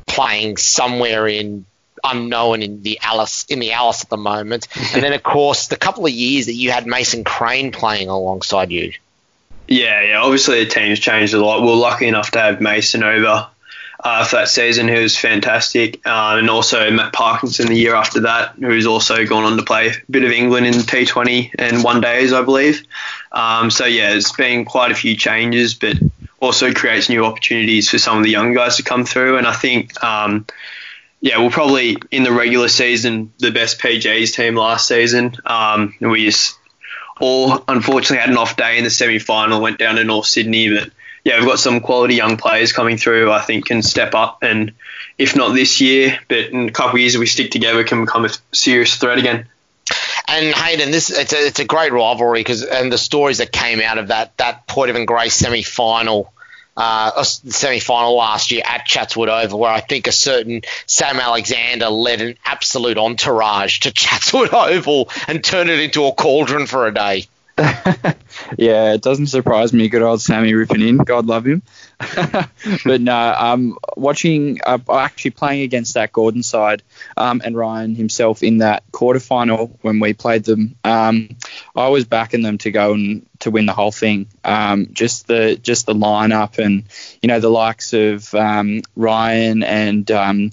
[0.07, 1.65] playing somewhere in
[2.05, 4.67] unknown in the Alice in the Alice at the moment.
[4.95, 8.73] and then of course the couple of years that you had Mason Crane playing alongside
[8.73, 8.93] you.
[9.69, 10.21] Yeah, yeah.
[10.23, 11.63] Obviously, the team's changed a lot.
[11.63, 13.49] We are lucky enough to have Mason over
[14.03, 18.21] uh, for that season, who was fantastic, uh, and also Matt Parkinson the year after
[18.21, 22.01] that, who's also gone on to play a bit of England in T20 and one
[22.01, 22.83] days, I believe.
[23.31, 25.97] Um, so yeah, it's been quite a few changes, but
[26.41, 29.39] also creates new opportunities for some of the young guys to come through.
[29.39, 30.47] And I think, um,
[31.21, 35.37] yeah, we'll probably in the regular season the best PJs team last season.
[35.47, 36.59] Um, we just
[37.23, 40.75] all unfortunately had an off day in the semi final, went down to North Sydney.
[40.75, 40.91] But
[41.25, 43.31] yeah, we've got some quality young players coming through.
[43.31, 44.73] I think can step up, and
[45.17, 48.05] if not this year, but in a couple of years, if we stick together, can
[48.05, 49.47] become a serious threat again.
[50.27, 53.81] And Hayden, this it's a, it's a great rivalry because and the stories that came
[53.81, 56.33] out of that that Poidevin-Gray semi final
[56.77, 61.89] uh, semi final last year at Chatswood Oval, where I think a certain Sam Alexander
[61.89, 66.95] led an absolute entourage to Chatswood Oval and turned it into a cauldron for a
[66.95, 67.27] day.
[68.57, 69.89] yeah, it doesn't surprise me.
[69.89, 70.97] Good old Sammy ripping in.
[70.97, 71.63] God love him.
[72.85, 76.83] but no, um, watching, uh, actually playing against that Gordon side
[77.17, 81.37] um, and Ryan himself in that quarterfinal when we played them, um,
[81.75, 84.29] I was backing them to go and to win the whole thing.
[84.45, 86.85] Um, just the just the lineup and
[87.21, 90.51] you know the likes of um, Ryan and um,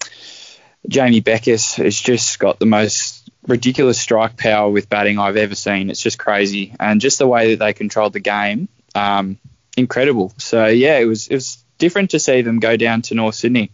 [0.88, 5.89] Jamie Beckes has just got the most ridiculous strike power with batting I've ever seen.
[5.89, 9.38] It's just crazy, and just the way that they controlled the game, um,
[9.80, 10.34] incredible.
[10.38, 13.72] So yeah, it was it was different to see them go down to North Sydney.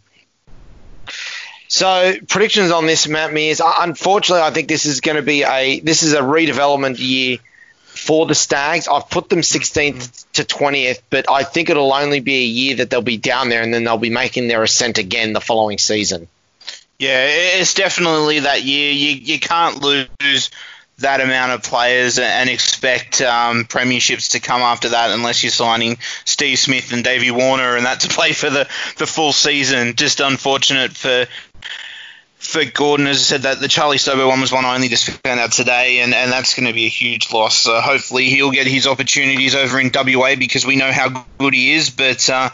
[1.67, 3.59] So predictions on this, Matt Mears.
[3.59, 7.39] Uh, unfortunately, I think this is going to be a this is a redevelopment year
[7.85, 8.87] for the Stags.
[8.87, 12.89] I've put them 16th to 20th, but I think it'll only be a year that
[12.89, 16.27] they'll be down there, and then they'll be making their ascent again the following season.
[16.99, 18.91] Yeah, it's definitely that year.
[18.91, 20.51] You you can't lose
[20.99, 25.97] that amount of players and expect um, premierships to come after that unless you're signing
[26.23, 29.95] Steve Smith and Davey Warner and that to play for the, the full season.
[29.95, 31.27] Just unfortunate for
[32.37, 35.09] for Gordon, as I said, that the Charlie Stobo one was one I only just
[35.09, 37.57] found out today, and, and that's going to be a huge loss.
[37.57, 41.73] So hopefully he'll get his opportunities over in WA because we know how good he
[41.73, 41.89] is.
[41.89, 42.49] But uh,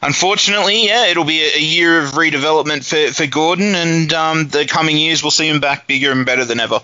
[0.00, 4.96] unfortunately, yeah, it'll be a, year of redevelopment for, for Gordon, and um, the coming
[4.96, 6.80] years we'll see him back bigger and better than ever.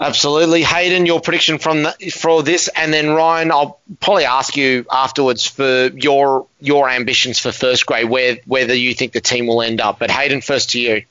[0.00, 1.06] Absolutely, Hayden.
[1.06, 5.88] Your prediction from the, for this, and then Ryan, I'll probably ask you afterwards for
[5.88, 9.98] your your ambitions for first grade, where whether you think the team will end up.
[9.98, 11.02] But Hayden, first to you.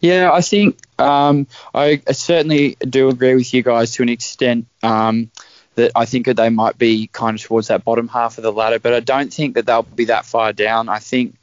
[0.00, 4.66] Yeah, I think um, I, certainly do agree with you guys to an extent.
[4.82, 5.30] Um,
[5.76, 8.52] that I think that they might be kind of towards that bottom half of the
[8.52, 10.88] ladder, but I don't think that they'll be that far down.
[10.88, 11.36] I think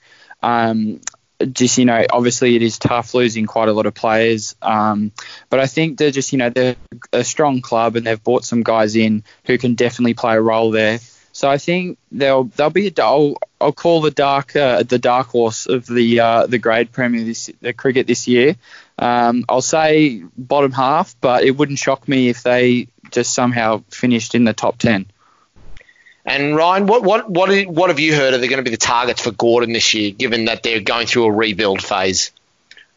[0.44, 1.02] um,
[1.46, 5.12] just you know, obviously it is tough losing quite a lot of players, um,
[5.50, 6.76] but I think they're just you know they're
[7.14, 10.72] a strong club and they've brought some guys in who can definitely play a role
[10.72, 11.00] there.
[11.32, 15.28] So I think they'll they'll be a I'll, I'll call the dark uh, the dark
[15.28, 18.56] horse of the uh, the grade premier this the cricket this year.
[18.98, 24.34] Um, I'll say bottom half, but it wouldn't shock me if they just somehow finished
[24.34, 25.06] in the top ten.
[26.28, 29.22] And Ryan, what what what have you heard are they going to be the targets
[29.22, 32.32] for Gordon this year, given that they're going through a rebuild phase?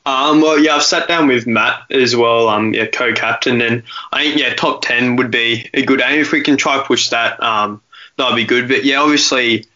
[0.04, 4.24] Um, well, yeah, I've sat down with Matt as well, um, yeah, co-captain, and I
[4.24, 7.40] think yeah, top ten would be a good aim if we can try push that.
[7.40, 7.80] Um,
[8.16, 8.66] that'd be good.
[8.66, 9.66] But yeah, obviously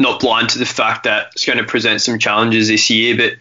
[0.00, 3.16] not blind to the fact that it's going to present some challenges this year.
[3.16, 3.34] But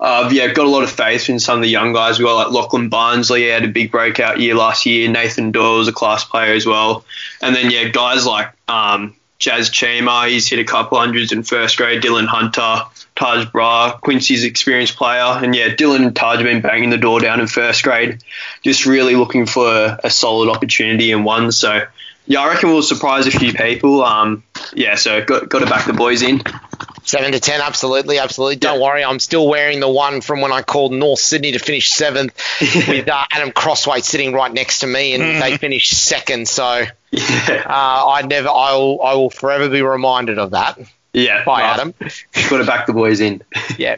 [0.00, 2.18] uh, yeah, got a lot of faith in some of the young guys.
[2.18, 5.10] We got like Lachlan Barnsley had a big breakout year last year.
[5.10, 7.04] Nathan Doyle was a class player as well.
[7.42, 11.76] And then yeah, guys like um, Jazz Chima, he's hit a couple hundreds in first
[11.76, 12.02] grade.
[12.02, 16.88] Dylan Hunter, Taj Bra, Quincy's experienced player, and yeah, Dylan and Taj have been banging
[16.88, 18.22] the door down in first grade,
[18.62, 21.52] just really looking for a solid opportunity and one.
[21.52, 21.82] So
[22.26, 24.02] yeah, I reckon we'll surprise a few people.
[24.02, 24.44] Um,
[24.74, 26.42] yeah, so got got to back the boys in.
[27.02, 28.56] Seven to ten, absolutely, absolutely.
[28.56, 28.86] Don't Yeah.
[28.86, 32.34] worry, I'm still wearing the one from when I called North Sydney to finish seventh,
[32.88, 36.46] with uh, Adam Crossway sitting right next to me, and they finished second.
[36.48, 40.78] So Yeah, uh, I never, I will, I will forever be reminded of that
[41.12, 41.42] yeah.
[41.44, 41.94] by no, Adam.
[42.48, 43.42] Got to back the boys in.
[43.78, 43.96] Yeah.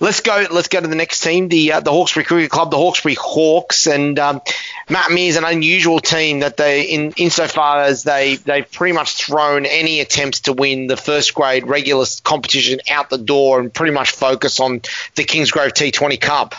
[0.00, 0.46] Let's go.
[0.50, 3.88] Let's go to the next team, the uh, the Hawkesbury Cricket Club, the Hawkesbury Hawks,
[3.88, 4.40] and um,
[4.88, 9.66] Matt Mears, an unusual team that they, in insofar as they they've pretty much thrown
[9.66, 14.12] any attempts to win the first grade regular competition out the door and pretty much
[14.12, 14.82] focus on
[15.16, 16.54] the Kingsgrove T20 Cup.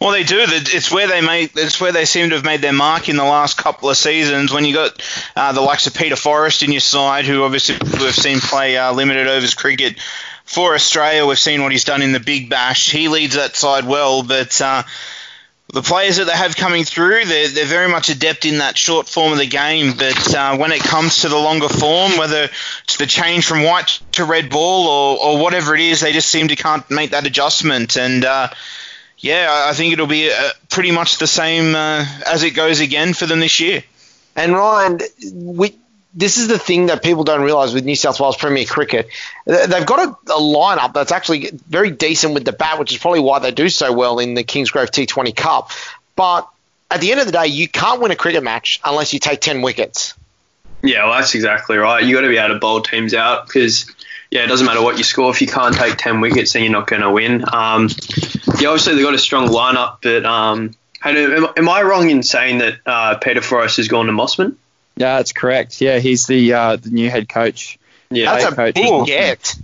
[0.00, 0.38] Well, they do.
[0.40, 1.50] It's where they made.
[1.56, 4.50] It's where they seem to have made their mark in the last couple of seasons.
[4.50, 5.02] When you got
[5.36, 8.94] uh, the likes of Peter Forrest in your side, who obviously we've seen play uh,
[8.94, 9.98] limited overs cricket
[10.50, 11.24] for Australia.
[11.26, 12.90] We've seen what he's done in the Big Bash.
[12.90, 14.60] He leads that side well, but.
[14.60, 14.82] Uh,
[15.72, 19.08] the players that they have coming through, they're, they're very much adept in that short
[19.08, 19.92] form of the game.
[19.96, 22.48] But uh, when it comes to the longer form, whether
[22.82, 26.28] it's the change from white to red ball or, or whatever it is, they just
[26.28, 27.96] seem to can't make that adjustment.
[27.96, 28.48] And uh,
[29.18, 33.14] yeah, I- think it'll be uh, pretty much the same uh, as it goes again
[33.14, 33.84] for them this year.
[34.34, 34.98] And Ryan,
[35.32, 35.78] we,
[36.12, 39.08] this is the thing that people don't realise with New South Wales Premier Cricket.
[39.46, 43.20] They've got a, a lineup that's actually very decent with the bat, which is probably
[43.20, 45.70] why they do so well in the Kingsgrove T20 Cup.
[46.16, 46.48] But
[46.90, 49.40] at the end of the day, you can't win a cricket match unless you take
[49.40, 50.14] 10 wickets.
[50.82, 52.04] Yeah, well, that's exactly right.
[52.04, 53.94] You've got to be able to bowl teams out because
[54.30, 56.72] yeah, it doesn't matter what you score if you can't take ten wickets, then you're
[56.72, 57.44] not going to win.
[57.52, 57.90] Um,
[58.58, 62.58] yeah, obviously they've got a strong lineup, but um, am, am I wrong in saying
[62.58, 64.54] that uh, Peter Forrest has gone to Mosman?
[65.00, 65.80] Yeah, that's correct.
[65.80, 67.78] Yeah, he's the uh, the new head coach.
[68.10, 69.56] Yeah, That's a coach big get.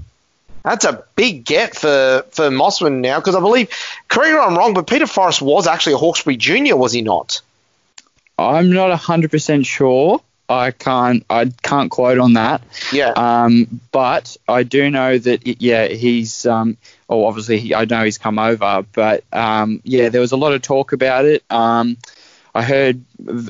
[0.64, 3.68] That's a big get for, for Mosman now because I believe,
[4.08, 7.02] correct me if I'm wrong, but Peter Forrest was actually a Hawkesbury junior, was he
[7.02, 7.42] not?
[8.38, 10.22] I'm not hundred percent sure.
[10.48, 12.62] I can't I can't quote on that.
[12.92, 13.10] Yeah.
[13.10, 16.78] Um, but I do know that it, yeah he's um,
[17.10, 20.52] oh obviously he, I know he's come over, but um, yeah there was a lot
[20.52, 21.44] of talk about it.
[21.50, 21.98] Um,
[22.56, 23.04] I heard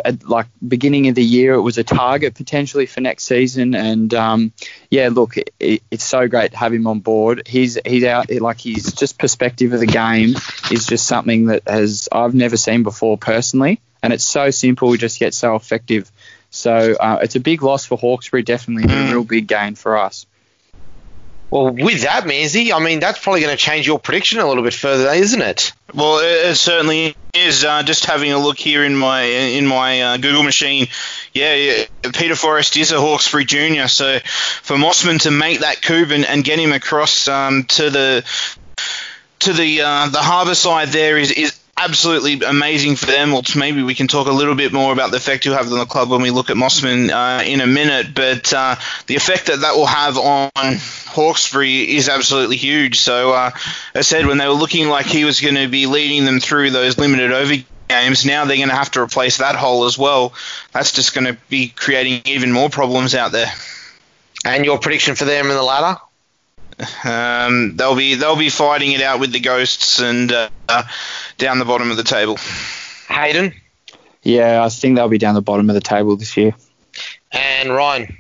[0.04, 4.12] at like beginning of the year it was a target potentially for next season, and
[4.12, 4.52] um,
[4.90, 7.46] yeah look it, it, it's so great to have him on board.
[7.46, 10.30] He's he's out like he's just perspective of the game
[10.72, 15.20] is just something that has I've never seen before personally, and it's so simple just
[15.20, 16.11] yet so effective.
[16.50, 20.26] So uh, it's a big loss for Hawkesbury, definitely a real big gain for us.
[21.51, 24.64] Well, with that, Manzi, I mean, that's probably going to change your prediction a little
[24.64, 25.72] bit further, isn't it?
[25.94, 27.64] Well, it, it certainly is.
[27.64, 30.88] Uh, just having a look here in my in my uh, Google machine,
[31.32, 33.86] yeah, yeah, Peter Forrest is a Hawkesbury junior.
[33.86, 34.18] So
[34.62, 38.24] for Mosman to make that coup and, and get him across um, to the
[39.40, 43.32] to the uh, the harbour side there is is absolutely amazing for them.
[43.32, 45.78] Well, maybe we can talk a little bit more about the effect he'll have on
[45.78, 48.14] the club when we look at Mosman uh, in a minute.
[48.14, 53.00] But uh, the effect that that will have on Hawkesbury is absolutely huge.
[53.00, 53.62] So, uh, as
[53.94, 56.70] I said, when they were looking like he was going to be leading them through
[56.70, 57.54] those limited over
[57.88, 60.32] games, now they're going to have to replace that hole as well.
[60.72, 63.52] That's just going to be creating even more problems out there.
[64.44, 66.00] And your prediction for them in the ladder?
[67.04, 70.82] Um, they'll be they'll be fighting it out with the ghosts and uh,
[71.39, 72.37] down the bottom of the table.
[73.09, 73.53] Hayden
[74.22, 76.55] Yeah, I think they'll be down the bottom of the table this year.
[77.32, 78.16] and Ryan.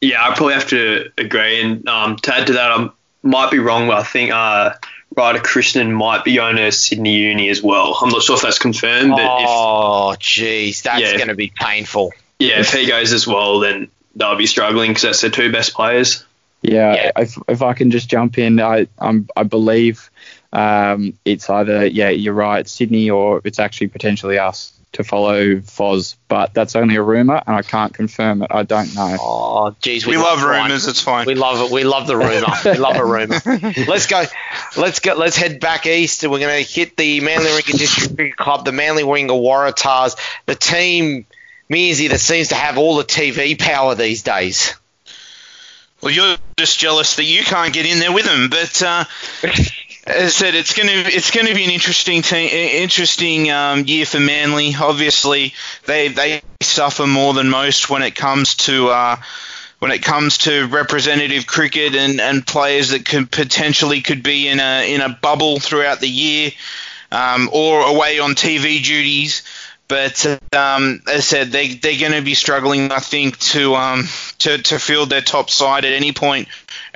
[0.00, 1.60] Yeah, I probably have to agree.
[1.60, 2.88] And um, to add to that, I
[3.22, 4.74] might be wrong, but I think uh,
[5.16, 7.98] Ryder Krishnan might be going to Sydney Uni as well.
[8.00, 11.16] I'm not sure if that's confirmed, but Oh, jeez, that's Yeah.
[11.16, 12.12] going to be painful.
[12.38, 15.74] yeah, if he goes as well, then they'll be struggling because that's their two best
[15.74, 16.24] players.
[16.62, 17.10] Yeah, Yeah.
[17.16, 20.10] If, if I can just jump in, I I'm, I believe
[20.52, 26.16] um, it's either yeah you're right Sydney or it's actually potentially us to follow Foz,
[26.28, 28.50] but that's only a rumor and I can't confirm it.
[28.50, 29.16] I don't know.
[29.20, 30.64] Oh, jeez, We love Ryan.
[30.64, 30.86] rumours.
[30.86, 31.26] It's fine.
[31.26, 31.70] We love it.
[31.70, 32.46] We love the rumor.
[32.64, 33.38] we love a rumor.
[33.86, 34.24] Let's go.
[34.78, 35.14] Let's go.
[35.14, 38.64] Let's head back east, and we're going to hit the Manly Warringah District Cricket Club,
[38.64, 41.26] the Manly Warringah Waratahs, the team,
[41.70, 44.74] Mearsy, that seems to have all the TV power these days.
[46.00, 48.48] Well, you're just jealous that you can't get in there with them.
[48.48, 49.04] But uh,
[50.08, 53.84] as I said, it's going to it's going to be an interesting team, interesting um,
[53.84, 54.74] year for Manly.
[54.74, 55.54] Obviously,
[55.86, 59.16] they they suffer more than most when it comes to uh,
[59.80, 64.60] when it comes to representative cricket and, and players that could potentially could be in
[64.60, 66.50] a in a bubble throughout the year
[67.12, 69.42] um, or away on TV duties.
[69.88, 74.04] But um, as I said, they they're going to be struggling, I think, to um,
[74.38, 76.48] to to field their top side at any point,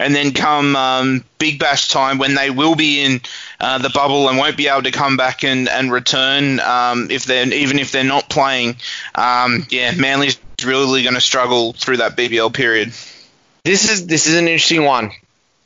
[0.03, 3.21] and then come um, Big Bash time when they will be in
[3.61, 7.25] uh, the bubble and won't be able to come back and and return um, if
[7.25, 8.77] they're even if they're not playing.
[9.15, 12.93] Um, yeah, Manly's really going to struggle through that BBL period.
[13.65, 15.13] This is this is an interesting one,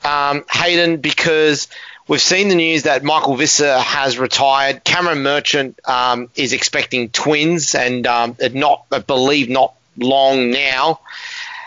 [0.04, 1.68] um, Hayden, because
[2.06, 4.84] we've seen the news that Michael Visser has retired.
[4.84, 11.00] Cameron Merchant um, is expecting twins, and um, not I believe not long now.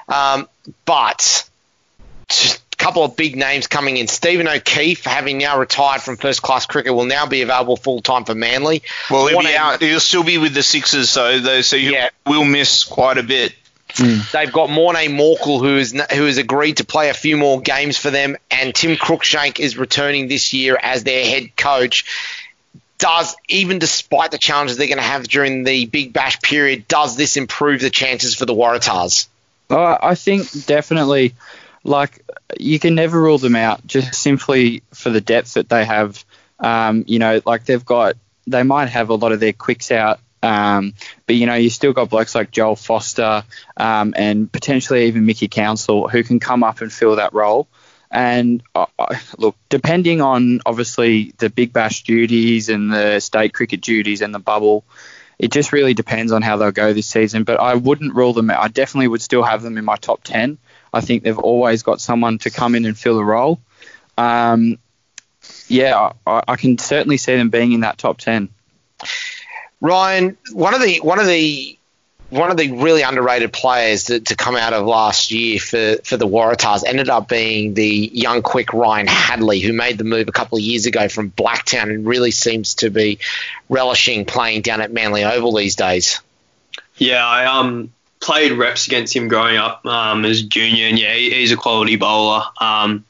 [0.07, 0.47] Um,
[0.85, 1.48] but
[2.79, 4.07] couple of big names coming in.
[4.07, 8.23] Stephen O'Keefe, having now retired from first class cricket, will now be available full time
[8.23, 8.81] for Manly.
[9.11, 12.09] Well, he'll, be out, he'll still be with the Sixers, so so he yeah.
[12.25, 13.53] will miss quite a bit.
[13.93, 14.31] Mm.
[14.31, 17.97] They've got Morne Morkel, who is who has agreed to play a few more games
[17.97, 22.05] for them, and Tim Cruikshank is returning this year as their head coach.
[22.97, 27.15] Does even despite the challenges they're going to have during the Big Bash period, does
[27.15, 29.27] this improve the chances for the Waratahs?
[29.69, 31.33] Uh, I think definitely.
[31.89, 32.25] Like
[32.59, 36.23] you can never rule them out just simply for the depth that they have.
[36.59, 38.15] Um, you know, like they've got,
[38.47, 40.93] they might have a lot of their quicks out um,
[41.25, 43.43] but you know, you still got blokes like Joel Foster
[43.77, 47.67] um, and potentially even Mickey Council who can come up and fill that role.
[48.11, 53.81] And uh, uh, look, depending on obviously the Big Bash duties and the state cricket
[53.81, 54.83] duties and the bubble,
[55.37, 57.43] it just really depends on how they'll go this season.
[57.43, 58.63] But I wouldn't rule them out.
[58.63, 60.57] I definitely would still have them in my top 10.
[60.93, 63.59] I think they've always got someone to come in and fill the role.
[64.17, 64.79] Um,
[65.67, 68.49] yeah, I, I can certainly see them being in that top 10.
[69.81, 71.77] Ryan, one of the one of the
[72.29, 76.15] one of the really underrated players to, to come out of last year for, for
[76.15, 80.31] the Waratahs ended up being the young, quick Ryan Hadley, who made the move a
[80.31, 83.19] couple of years ago from Blacktown and really seems to be
[83.67, 86.19] relishing playing down at Manly Oval these days.
[86.97, 91.13] Yeah, I um played reps against him growing up um, as a junior, and yeah,
[91.13, 92.43] he, he's a quality bowler.
[92.59, 93.05] Um,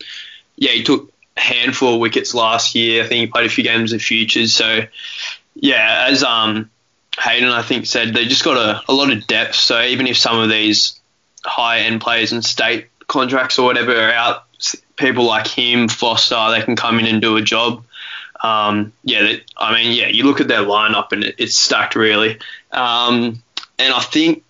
[0.55, 3.03] yeah, he took a handful of wickets last year.
[3.03, 4.82] I think he played a few games of futures, so
[5.55, 6.70] yeah, as um,
[7.20, 9.55] Hayden I think said, they just got a, a lot of depth.
[9.55, 10.99] So even if some of these
[11.45, 14.45] high end players and state contracts or whatever are out,
[14.95, 17.84] people like him, Foster, they can come in and do a job.
[18.41, 21.95] Um, yeah, they, I mean, yeah, you look at their lineup and it, it's stacked
[21.95, 22.39] really.
[22.72, 23.41] Um,
[23.78, 24.43] and I think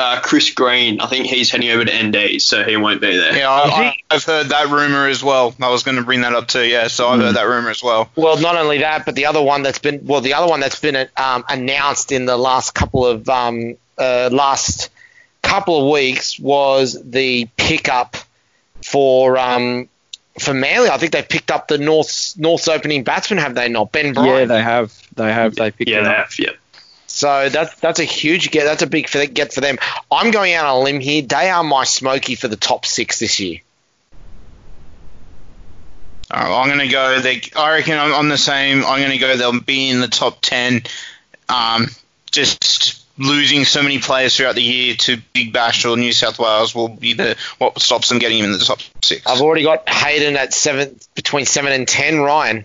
[0.00, 3.36] uh, Chris Green, I think he's heading over to ND, so he won't be there.
[3.36, 5.54] Yeah, I, have heard that rumor as well.
[5.60, 6.64] I was going to bring that up too.
[6.64, 7.24] Yeah, so I've mm.
[7.24, 8.10] heard that rumor as well.
[8.16, 10.80] Well, not only that, but the other one that's been well, the other one that's
[10.80, 14.90] been um, announced in the last couple of um, uh, last
[15.42, 18.16] couple of weeks was the pickup
[18.82, 19.86] for um,
[20.38, 20.88] for Manly.
[20.88, 23.92] I think they picked up the North North's opening batsman, have they not?
[23.92, 24.38] Ben Bryant.
[24.38, 25.08] Yeah, they have.
[25.14, 25.54] They have.
[25.56, 25.90] They picked.
[25.90, 26.38] Yeah, they have.
[26.38, 26.52] Yeah.
[27.20, 28.64] So that's that's a huge get.
[28.64, 29.76] That's a big get for them.
[30.10, 31.20] I'm going out on a limb here.
[31.20, 33.58] They are my smoky for the top six this year.
[36.30, 37.20] I'm going to go.
[37.20, 38.86] They, I reckon I'm on the same.
[38.86, 39.36] I'm going to go.
[39.36, 40.82] They'll be in the top ten.
[41.50, 41.88] Um,
[42.30, 46.74] just losing so many players throughout the year to Big Bash or New South Wales
[46.74, 49.26] will be the what stops them getting in the top six.
[49.26, 52.20] I've already got Hayden at seven, between seven and ten.
[52.20, 52.64] Ryan.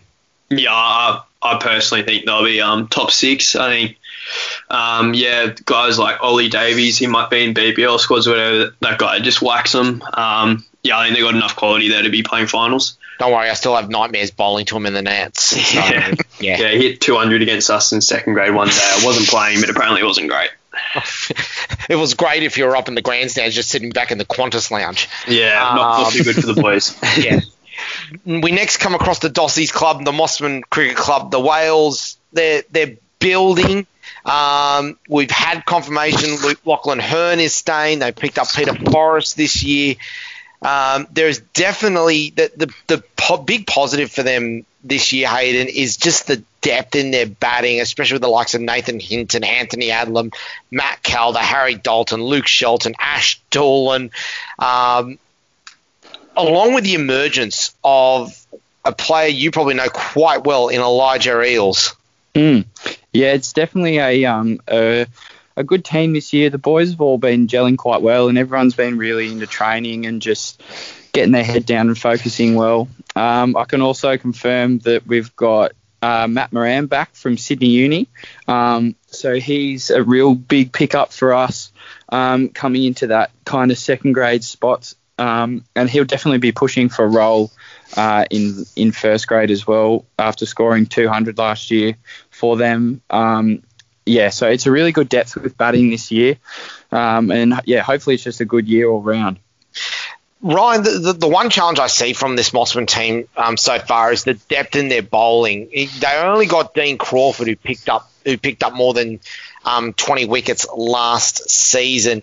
[0.49, 3.55] Yeah, I, personally think they'll be um, top six.
[3.55, 3.97] I think
[4.69, 8.75] um, yeah, guys like Ollie Davies, he might be in BBL squads or whatever.
[8.81, 10.03] That guy just whacks them.
[10.13, 12.97] Um, yeah, I think they got enough quality there to be playing finals.
[13.17, 15.41] Don't worry, I still have nightmares bowling to him in the nets.
[15.41, 16.15] So, yeah.
[16.39, 18.73] yeah, yeah, he hit 200 against us in second grade one day.
[18.77, 20.49] I wasn't playing, but apparently it wasn't great.
[21.89, 24.25] it was great if you were up in the grandstands just sitting back in the
[24.25, 25.07] Qantas lounge.
[25.27, 26.97] Yeah, um, not, not too good for the boys.
[27.17, 27.39] yeah.
[28.26, 32.17] We next come across the Dossies Club, the Mosman Cricket Club, the Whales.
[32.34, 33.88] They're they're building.
[34.26, 37.99] Um, we've had confirmation Luke Lachlan Hearne is staying.
[37.99, 39.95] They picked up Peter Forrest this year.
[40.61, 45.97] Um, there's definitely the, the, the po- big positive for them this year, Hayden, is
[45.97, 50.34] just the depth in their batting, especially with the likes of Nathan Hinton, Anthony Adlam,
[50.71, 54.09] Matt Calder, Harry Dalton, Luke Shelton, Ash Doolan,
[54.57, 55.19] um,
[56.38, 58.33] along with the emergence of
[58.83, 61.95] a player you probably know quite well in Elijah Eels.
[62.33, 62.65] Mm.
[63.13, 65.07] Yeah, it's definitely a um a,
[65.55, 66.49] a good team this year.
[66.49, 70.21] The boys have all been gelling quite well, and everyone's been really into training and
[70.21, 70.61] just
[71.13, 72.89] getting their head down and focusing well.
[73.15, 75.71] Um, I can also confirm that we've got
[76.01, 78.07] uh, Matt Moran back from Sydney Uni.
[78.49, 81.71] Um, so he's a real big pickup for us.
[82.09, 84.93] um, coming into that kind of second grade spot.
[85.18, 87.51] Um, and he'll definitely be pushing for a role
[87.95, 91.95] uh, in in first grade as well after scoring 200 last year
[92.32, 93.01] for them.
[93.09, 93.63] Um,
[94.05, 96.38] yeah, so it's a really good depth with batting this year,
[96.91, 99.39] um, and yeah, hopefully it's just a good year all round.
[100.41, 104.11] Ryan, the, the, the, one challenge I see from this Mosman team um, so far
[104.11, 105.70] is the depth in their bowling.
[105.74, 109.20] They only got Dean Crawford, who picked up who picked up more than
[109.66, 112.22] um, 20 wickets last season.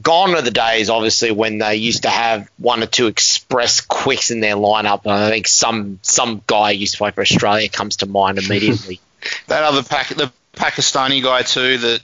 [0.00, 4.30] Gone are the days, obviously, when they used to have one or two express quicks
[4.30, 5.06] in their lineup.
[5.06, 9.00] I think some some guy used to play for Australia comes to mind immediately.
[9.48, 12.00] that other pack, the Pakistani guy too, that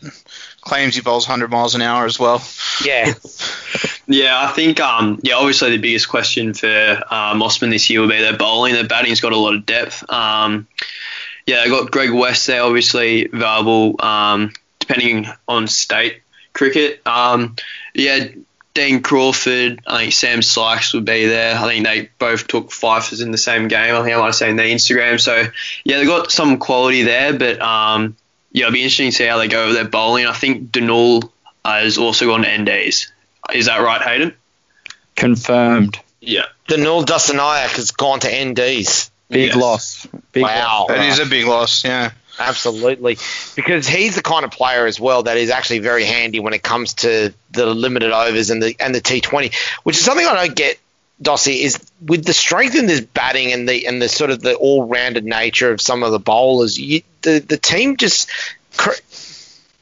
[0.61, 2.43] claims he bowls 100 miles an hour as well.
[2.85, 3.13] Yeah.
[4.07, 8.09] yeah, I think, um, yeah, obviously the biggest question for uh, Mosman this year will
[8.09, 8.75] be their bowling.
[8.75, 10.09] Their batting's got a lot of depth.
[10.11, 10.67] Um,
[11.47, 16.21] yeah, they got Greg West there, obviously available, um, depending on state
[16.53, 17.01] cricket.
[17.07, 17.57] Um,
[17.99, 18.29] yeah,
[18.75, 21.57] Dean Crawford, I think Sam Sykes would be there.
[21.57, 23.95] I think they both took fifers in the same game.
[23.95, 25.21] I think I might have seen their Instagram.
[25.21, 25.45] So
[25.85, 28.17] yeah, they got some quality there, but um,
[28.53, 30.27] yeah, it'll be interesting to see how they go with their bowling.
[30.27, 31.29] I think Dunul
[31.65, 33.11] has also gone to NDs.
[33.53, 34.35] Is that right, Hayden?
[35.17, 35.99] Confirmed.
[36.21, 36.45] Yeah.
[36.69, 39.11] Dunul Dastanayak has gone to NDs.
[39.29, 39.57] Big yes.
[39.57, 40.07] loss.
[40.33, 40.87] Big wow.
[40.89, 40.89] Loss.
[40.89, 42.13] That is a big loss, yeah.
[42.39, 43.19] Absolutely.
[43.57, 46.63] Because he's the kind of player as well that is actually very handy when it
[46.63, 50.57] comes to the limited overs and the and the T20, which is something I don't
[50.57, 50.79] get
[51.21, 54.55] Dossie, is with the strength in this batting and the and the sort of the
[54.55, 58.31] all rounded nature of some of the bowlers, you, the the team just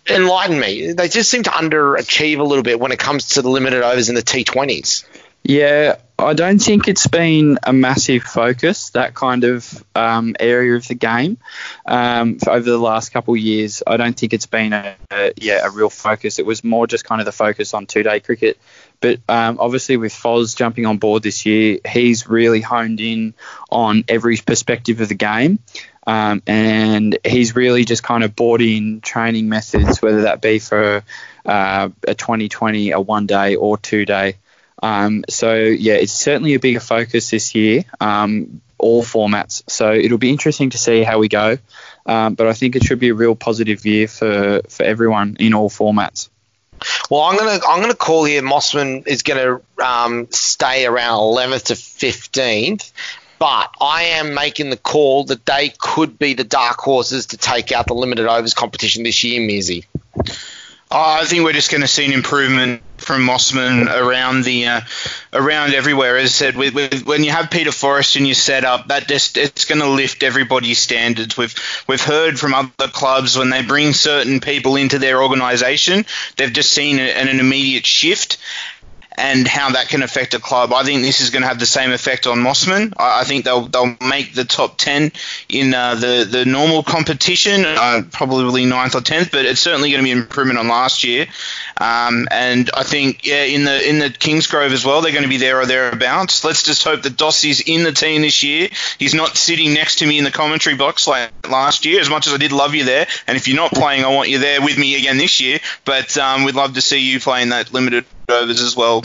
[0.08, 0.92] enlighten me.
[0.92, 4.08] They just seem to underachieve a little bit when it comes to the limited overs
[4.08, 5.04] and the T20s.
[5.48, 10.88] Yeah, I don't think it's been a massive focus that kind of um, area of
[10.88, 11.38] the game
[11.84, 13.80] um, over the last couple of years.
[13.86, 16.40] I don't think it's been a, a, yeah a real focus.
[16.40, 18.58] It was more just kind of the focus on two day cricket.
[19.00, 23.32] But um, obviously with Foz jumping on board this year, he's really honed in
[23.70, 25.60] on every perspective of the game.
[26.08, 31.04] Um, and he's really just kind of brought in training methods, whether that be for
[31.44, 34.38] uh, a 2020, a one day, or two day.
[34.86, 39.68] Um, so yeah, it's certainly a bigger focus this year, um, all formats.
[39.68, 41.58] So it'll be interesting to see how we go.
[42.04, 45.54] Um, but I think it should be a real positive year for, for everyone in
[45.54, 46.28] all formats.
[47.10, 48.42] Well, I'm gonna I'm gonna call here.
[48.42, 52.92] Mosman is gonna um, stay around 11th to 15th,
[53.38, 57.72] but I am making the call that they could be the dark horses to take
[57.72, 59.86] out the limited overs competition this year, Mearsy.
[60.90, 64.80] I think we're just going to see an improvement from Mosman around the uh,
[65.32, 66.16] around everywhere.
[66.16, 69.36] As I said, with, with, when you have Peter Forrest in your setup, that just
[69.36, 71.36] it's going to lift everybody's standards.
[71.36, 71.54] We've
[71.86, 76.04] we've heard from other clubs when they bring certain people into their organisation,
[76.36, 78.38] they've just seen an, an immediate shift
[79.16, 80.72] and how that can affect a club.
[80.72, 82.92] I think this is going to have the same effect on Mosman.
[82.98, 85.12] I, I think they'll they'll make the top ten
[85.48, 90.02] in uh, the the normal competition, uh, probably ninth or tenth, but it's certainly going
[90.02, 91.26] to be an improvement on last year.
[91.78, 95.28] Um, and I think yeah, in the in the Kingsgrove as well, they're going to
[95.28, 96.42] be there or thereabouts.
[96.44, 98.68] Let's just hope that Dossie's in the team this year.
[98.98, 102.00] He's not sitting next to me in the commentary box like last year.
[102.00, 104.30] As much as I did love you there, and if you're not playing, I want
[104.30, 105.58] you there with me again this year.
[105.84, 109.04] But um, we'd love to see you playing that limited overs as well.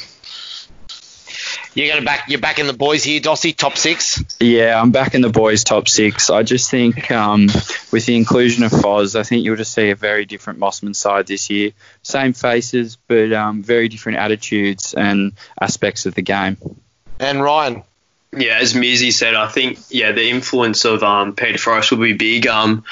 [1.74, 2.26] You're gonna back.
[2.28, 3.55] You're back in the boys here, Dossie.
[3.55, 4.22] Top six.
[4.41, 6.30] Yeah, I'm back in the boys' top six.
[6.30, 7.47] I just think um,
[7.91, 11.28] with the inclusion of Foz, I think you'll just see a very different Mosman side
[11.28, 11.72] this year.
[12.03, 16.57] Same faces, but um, very different attitudes and aspects of the game.
[17.19, 17.84] And Ryan.
[18.36, 22.13] Yeah, as Mearsy said, I think yeah the influence of um, Peter Forrest will be
[22.13, 22.47] big.
[22.47, 22.84] Um,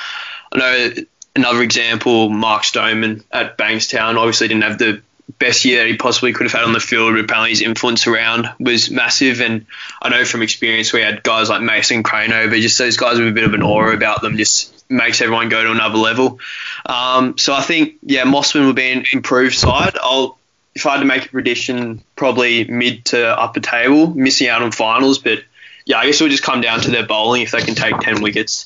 [0.54, 1.04] I know
[1.36, 5.02] another example, Mark Stoneman at Bankstown obviously didn't have the
[5.38, 7.14] best year that he possibly could have had on the field.
[7.14, 9.42] But apparently, his influence around was massive.
[9.42, 9.66] And
[10.02, 13.28] I know from experience, we had guys like Mason Crane over, just those guys with
[13.28, 16.40] a bit of an aura about them, just makes everyone go to another level.
[16.86, 19.98] Um, so I think, yeah, Mosman will be an improved side.
[20.02, 20.38] I'll,
[20.74, 24.72] if I had to make a prediction, probably mid to upper table, missing out on
[24.72, 25.44] finals, but
[25.86, 27.98] yeah, I guess it will just come down to their bowling if they can take
[28.00, 28.66] 10 wickets.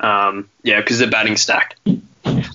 [0.00, 1.76] Um, yeah, because they're batting stacked.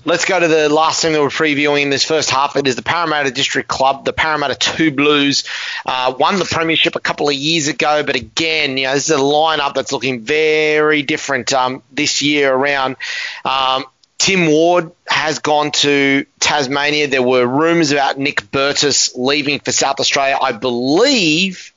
[0.04, 2.56] Let's go to the last thing that we're previewing in this first half.
[2.56, 5.44] It is the Parramatta District Club, the Parramatta Two Blues.
[5.84, 9.16] Uh, won the premiership a couple of years ago, but again, you know, this is
[9.16, 12.96] a lineup that's looking very different um, this year around.
[13.44, 13.84] Um,
[14.18, 17.08] Tim Ward has gone to Tasmania.
[17.08, 20.38] There were rumours about Nick Bertus leaving for South Australia.
[20.40, 21.72] I believe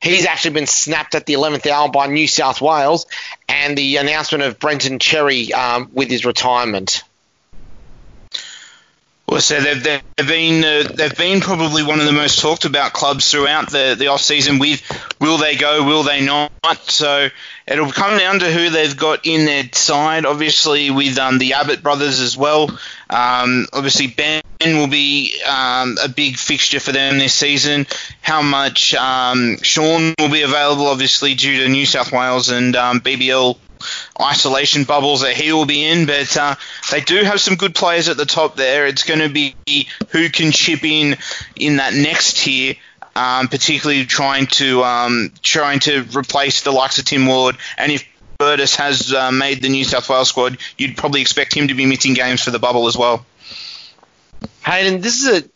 [0.00, 3.06] he's actually been snapped at the 11th hour by New South Wales,
[3.48, 7.02] and the announcement of Brenton Cherry um, with his retirement.
[9.28, 12.94] Well, so they've, they've been uh, they've been probably one of the most talked about
[12.94, 14.58] clubs throughout the, the off season.
[14.58, 14.82] With
[15.20, 16.50] will they go, will they not?
[16.84, 17.28] So
[17.66, 20.24] it'll come down to who they've got in their side.
[20.24, 22.70] Obviously, with um, the Abbott brothers as well.
[23.10, 27.86] Um, obviously, Ben will be um, a big fixture for them this season.
[28.22, 33.00] How much um, Sean will be available, obviously, due to New South Wales and um,
[33.00, 33.58] BBL
[34.20, 36.54] isolation bubbles that he will be in, but uh,
[36.90, 38.86] they do have some good players at the top there.
[38.86, 39.54] It's going to be
[40.10, 41.16] who can chip in
[41.56, 42.74] in that next tier.
[43.16, 48.04] Um, particularly trying to um, trying to replace the likes of Tim Ward, and if
[48.38, 51.84] Bertus has uh, made the New South Wales squad, you'd probably expect him to be
[51.84, 53.26] missing games for the bubble as well.
[54.64, 55.48] Hayden, this is a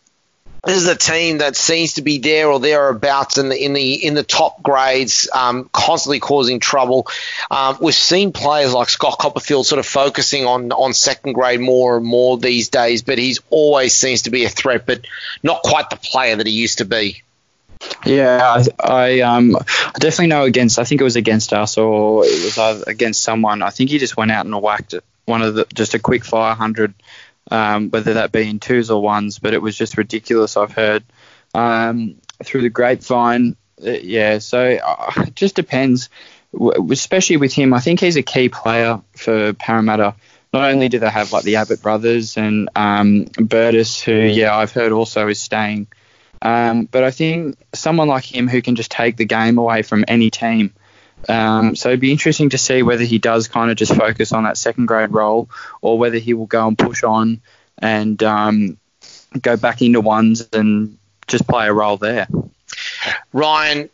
[0.65, 4.05] this is a team that seems to be there or thereabouts in the in the
[4.05, 7.07] in the top grades, um, constantly causing trouble.
[7.51, 11.97] Um, we've seen players like Scott Copperfield sort of focusing on on second grade more
[11.97, 15.05] and more these days, but he's always seems to be a threat, but
[15.43, 17.21] not quite the player that he used to be.
[18.05, 20.79] Yeah, I, I um I definitely know against.
[20.79, 23.61] I think it was against us or it was against someone.
[23.61, 24.95] I think he just went out and whacked
[25.25, 26.93] one of the just a quick fire hundred
[27.53, 30.57] um, whether that be in twos or ones, but it was just ridiculous.
[30.57, 31.03] I've heard
[31.53, 33.55] um, through the grapevine.
[33.81, 36.09] Uh, yeah, so uh, it just depends,
[36.51, 37.73] w- especially with him.
[37.73, 40.15] I think he's a key player for Parramatta.
[40.51, 44.71] Not only do they have like the Abbott brothers and um, Bertus, who yeah I've
[44.71, 45.87] heard also is staying,
[46.41, 50.05] um, but I think someone like him who can just take the game away from
[50.07, 50.73] any team
[51.29, 54.43] um, so it'd be interesting to see whether he does kind of just focus on
[54.43, 55.49] that second grade role
[55.81, 57.41] or whether he will go and push on
[57.77, 58.77] and um,
[59.41, 60.97] go back into ones and
[61.27, 62.27] just play a role there.
[63.31, 63.89] Ryan,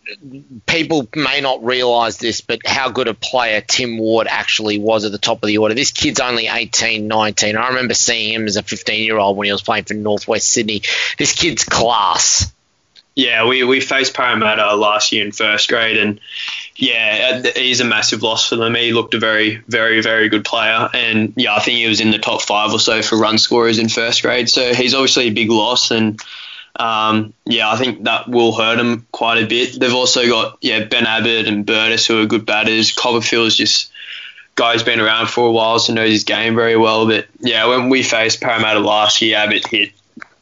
[0.65, 5.11] people may not realise this, but how good a player Tim Ward actually was at
[5.11, 5.73] the top of the order.
[5.73, 7.55] This kid's only 18, 19.
[7.57, 10.49] I remember seeing him as a 15 year old when he was playing for Northwest
[10.49, 10.83] Sydney.
[11.17, 12.51] This kid's class.
[13.15, 16.21] Yeah, we, we faced Parramatta last year in first grade, and
[16.81, 18.73] yeah, he's a massive loss for them.
[18.73, 22.11] He looked a very, very, very good player, and yeah, I think he was in
[22.11, 24.49] the top five or so for run scorers in first grade.
[24.49, 26.21] So he's obviously a big loss, and
[26.79, 29.77] um, yeah, I think that will hurt him quite a bit.
[29.77, 32.93] They've also got yeah Ben Abbott and Bertus who are good batters.
[32.93, 33.91] Copperfield's just
[34.55, 37.05] guy's been around for a while, so knows his game very well.
[37.05, 39.91] But yeah, when we faced Parramatta last year, Abbott hit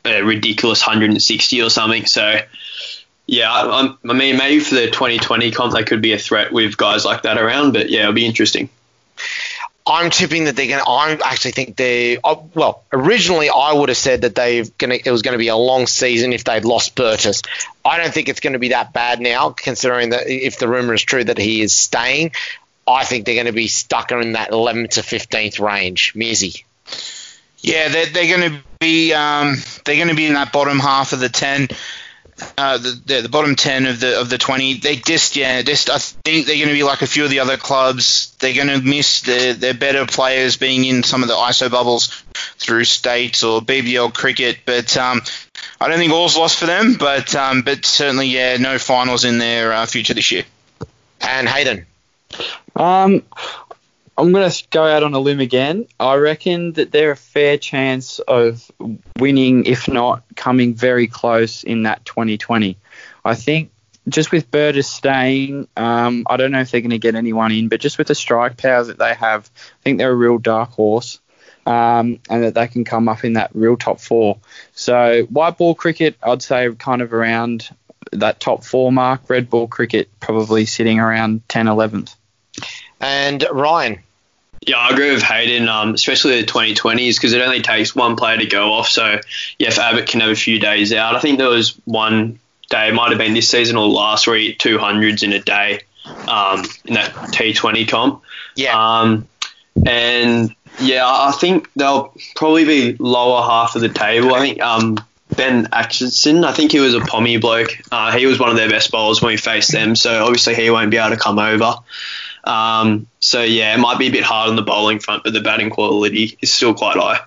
[0.05, 2.05] a ridiculous 160 or something.
[2.05, 2.41] So
[3.27, 6.77] yeah, I, I mean, maybe for the 2020 comp, they could be a threat with
[6.77, 7.73] guys like that around.
[7.73, 8.69] But yeah, it'll be interesting.
[9.85, 10.89] I'm tipping that they're going to.
[10.89, 12.17] I actually think they.
[12.23, 15.07] Uh, well, originally I would have said that they going to.
[15.07, 17.41] It was going to be a long season if they'd lost Bertus.
[17.83, 20.93] I don't think it's going to be that bad now, considering that if the rumor
[20.93, 22.31] is true that he is staying,
[22.87, 26.13] I think they're going to be stuck in that 11th to 15th range.
[26.13, 26.63] Mearsy.
[27.59, 29.13] Yeah, they're, they're going to be.
[29.13, 31.69] Um, they're going to be in that bottom half of the 10
[32.57, 34.75] uh, the, the, the bottom ten of the of the twenty.
[34.75, 37.39] They just yeah, just I think they're going to be like a few of the
[37.39, 38.35] other clubs.
[38.39, 42.07] They're going to miss their their better players being in some of the ISO bubbles
[42.57, 44.59] through states or BBL cricket.
[44.65, 45.21] But um,
[45.81, 46.95] I don't think all's lost for them.
[46.99, 50.43] But um, but certainly yeah, no finals in their uh, future this year.
[51.21, 51.85] And Hayden.
[52.75, 53.23] Um,
[54.17, 55.87] I'm going to go out on a limb again.
[55.99, 58.69] I reckon that they're a fair chance of
[59.19, 62.77] winning, if not coming very close in that 2020.
[63.23, 63.69] I think
[64.09, 67.67] just with Bertus staying, um, I don't know if they're going to get anyone in,
[67.67, 70.71] but just with the strike power that they have, I think they're a real dark
[70.71, 71.19] horse.
[71.65, 74.37] Um, and that they can come up in that real top four.
[74.71, 77.69] So white ball cricket, I'd say kind of around
[78.13, 79.29] that top four mark.
[79.29, 82.15] Red ball cricket probably sitting around 10, 11th.
[83.01, 83.99] And Ryan,
[84.67, 88.37] yeah, I agree with Hayden, um, especially the 2020s, because it only takes one player
[88.37, 88.89] to go off.
[88.89, 89.19] So,
[89.57, 92.39] yeah, if Abbott can have a few days out, I think there was one
[92.69, 95.39] day, it might have been this season or last, where he hit 200s in a
[95.39, 95.79] day
[96.27, 98.21] um, in that T20 comp.
[98.55, 98.99] Yeah.
[98.99, 99.27] Um,
[99.85, 104.35] and, yeah, I think they'll probably be lower half of the table.
[104.35, 104.97] I think um,
[105.33, 107.69] Ben Atchison, I think he was a Pommy bloke.
[107.89, 110.69] Uh, he was one of their best bowlers when we faced them, so obviously he
[110.69, 111.75] won't be able to come over.
[112.47, 115.41] Um, so yeah, it might be a bit hard on the bowling front, but the
[115.41, 117.19] batting quality is still quite high.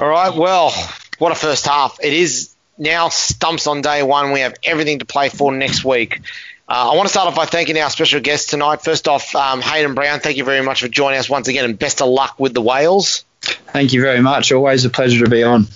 [0.00, 0.72] All right, well,
[1.18, 1.98] what a first half!
[2.02, 4.32] It is now stumps on day one.
[4.32, 6.20] We have everything to play for next week.
[6.66, 8.82] Uh, I want to start off by thanking our special guest tonight.
[8.82, 11.78] First off, um, Hayden Brown, thank you very much for joining us once again, and
[11.78, 13.24] best of luck with the Whales.
[13.42, 14.50] Thank you very much.
[14.50, 15.66] Always a pleasure to be on.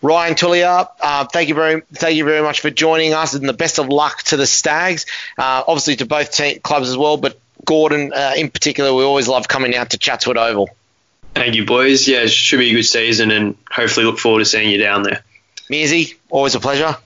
[0.00, 3.52] Ryan Tullier, uh, thank you very, thank you very much for joining us, and the
[3.52, 5.04] best of luck to the Stags.
[5.36, 9.28] Uh, obviously to both te- clubs as well, but Gordon uh, in particular, we always
[9.28, 10.70] love coming out to Chatswood Oval.
[11.34, 12.06] Thank you, boys.
[12.06, 15.02] Yeah, it should be a good season, and hopefully look forward to seeing you down
[15.02, 15.22] there.
[15.70, 16.96] Mearsy, always a pleasure.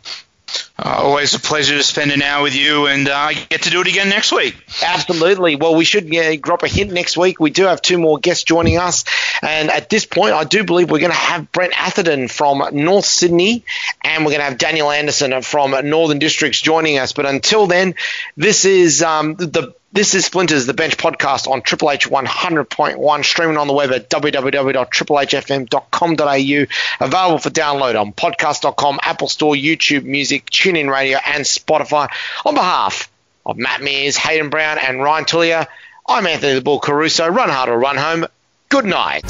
[0.78, 3.80] Uh, always a pleasure to spend an hour with you and uh, get to do
[3.80, 4.56] it again next week.
[4.84, 5.56] Absolutely.
[5.56, 7.40] Well, we should yeah, drop a hint next week.
[7.40, 9.04] We do have two more guests joining us.
[9.42, 13.06] And at this point, I do believe we're going to have Brent Atherton from North
[13.06, 13.64] Sydney
[14.02, 17.12] and we're going to have Daniel Anderson from Northern Districts joining us.
[17.12, 17.94] But until then,
[18.36, 23.56] this is um, the this is Splinters, the Bench podcast on Triple H 100.1, streaming
[23.56, 30.92] on the web at www.triplehfm.com.au, available for download on podcast.com, Apple Store, YouTube Music, TuneIn
[30.92, 32.10] Radio, and Spotify.
[32.44, 33.10] On behalf
[33.46, 35.66] of Matt Mears, Hayden Brown, and Ryan Tullier,
[36.06, 37.26] I'm Anthony the Bull Caruso.
[37.28, 38.26] Run hard or run home.
[38.68, 39.24] Good night.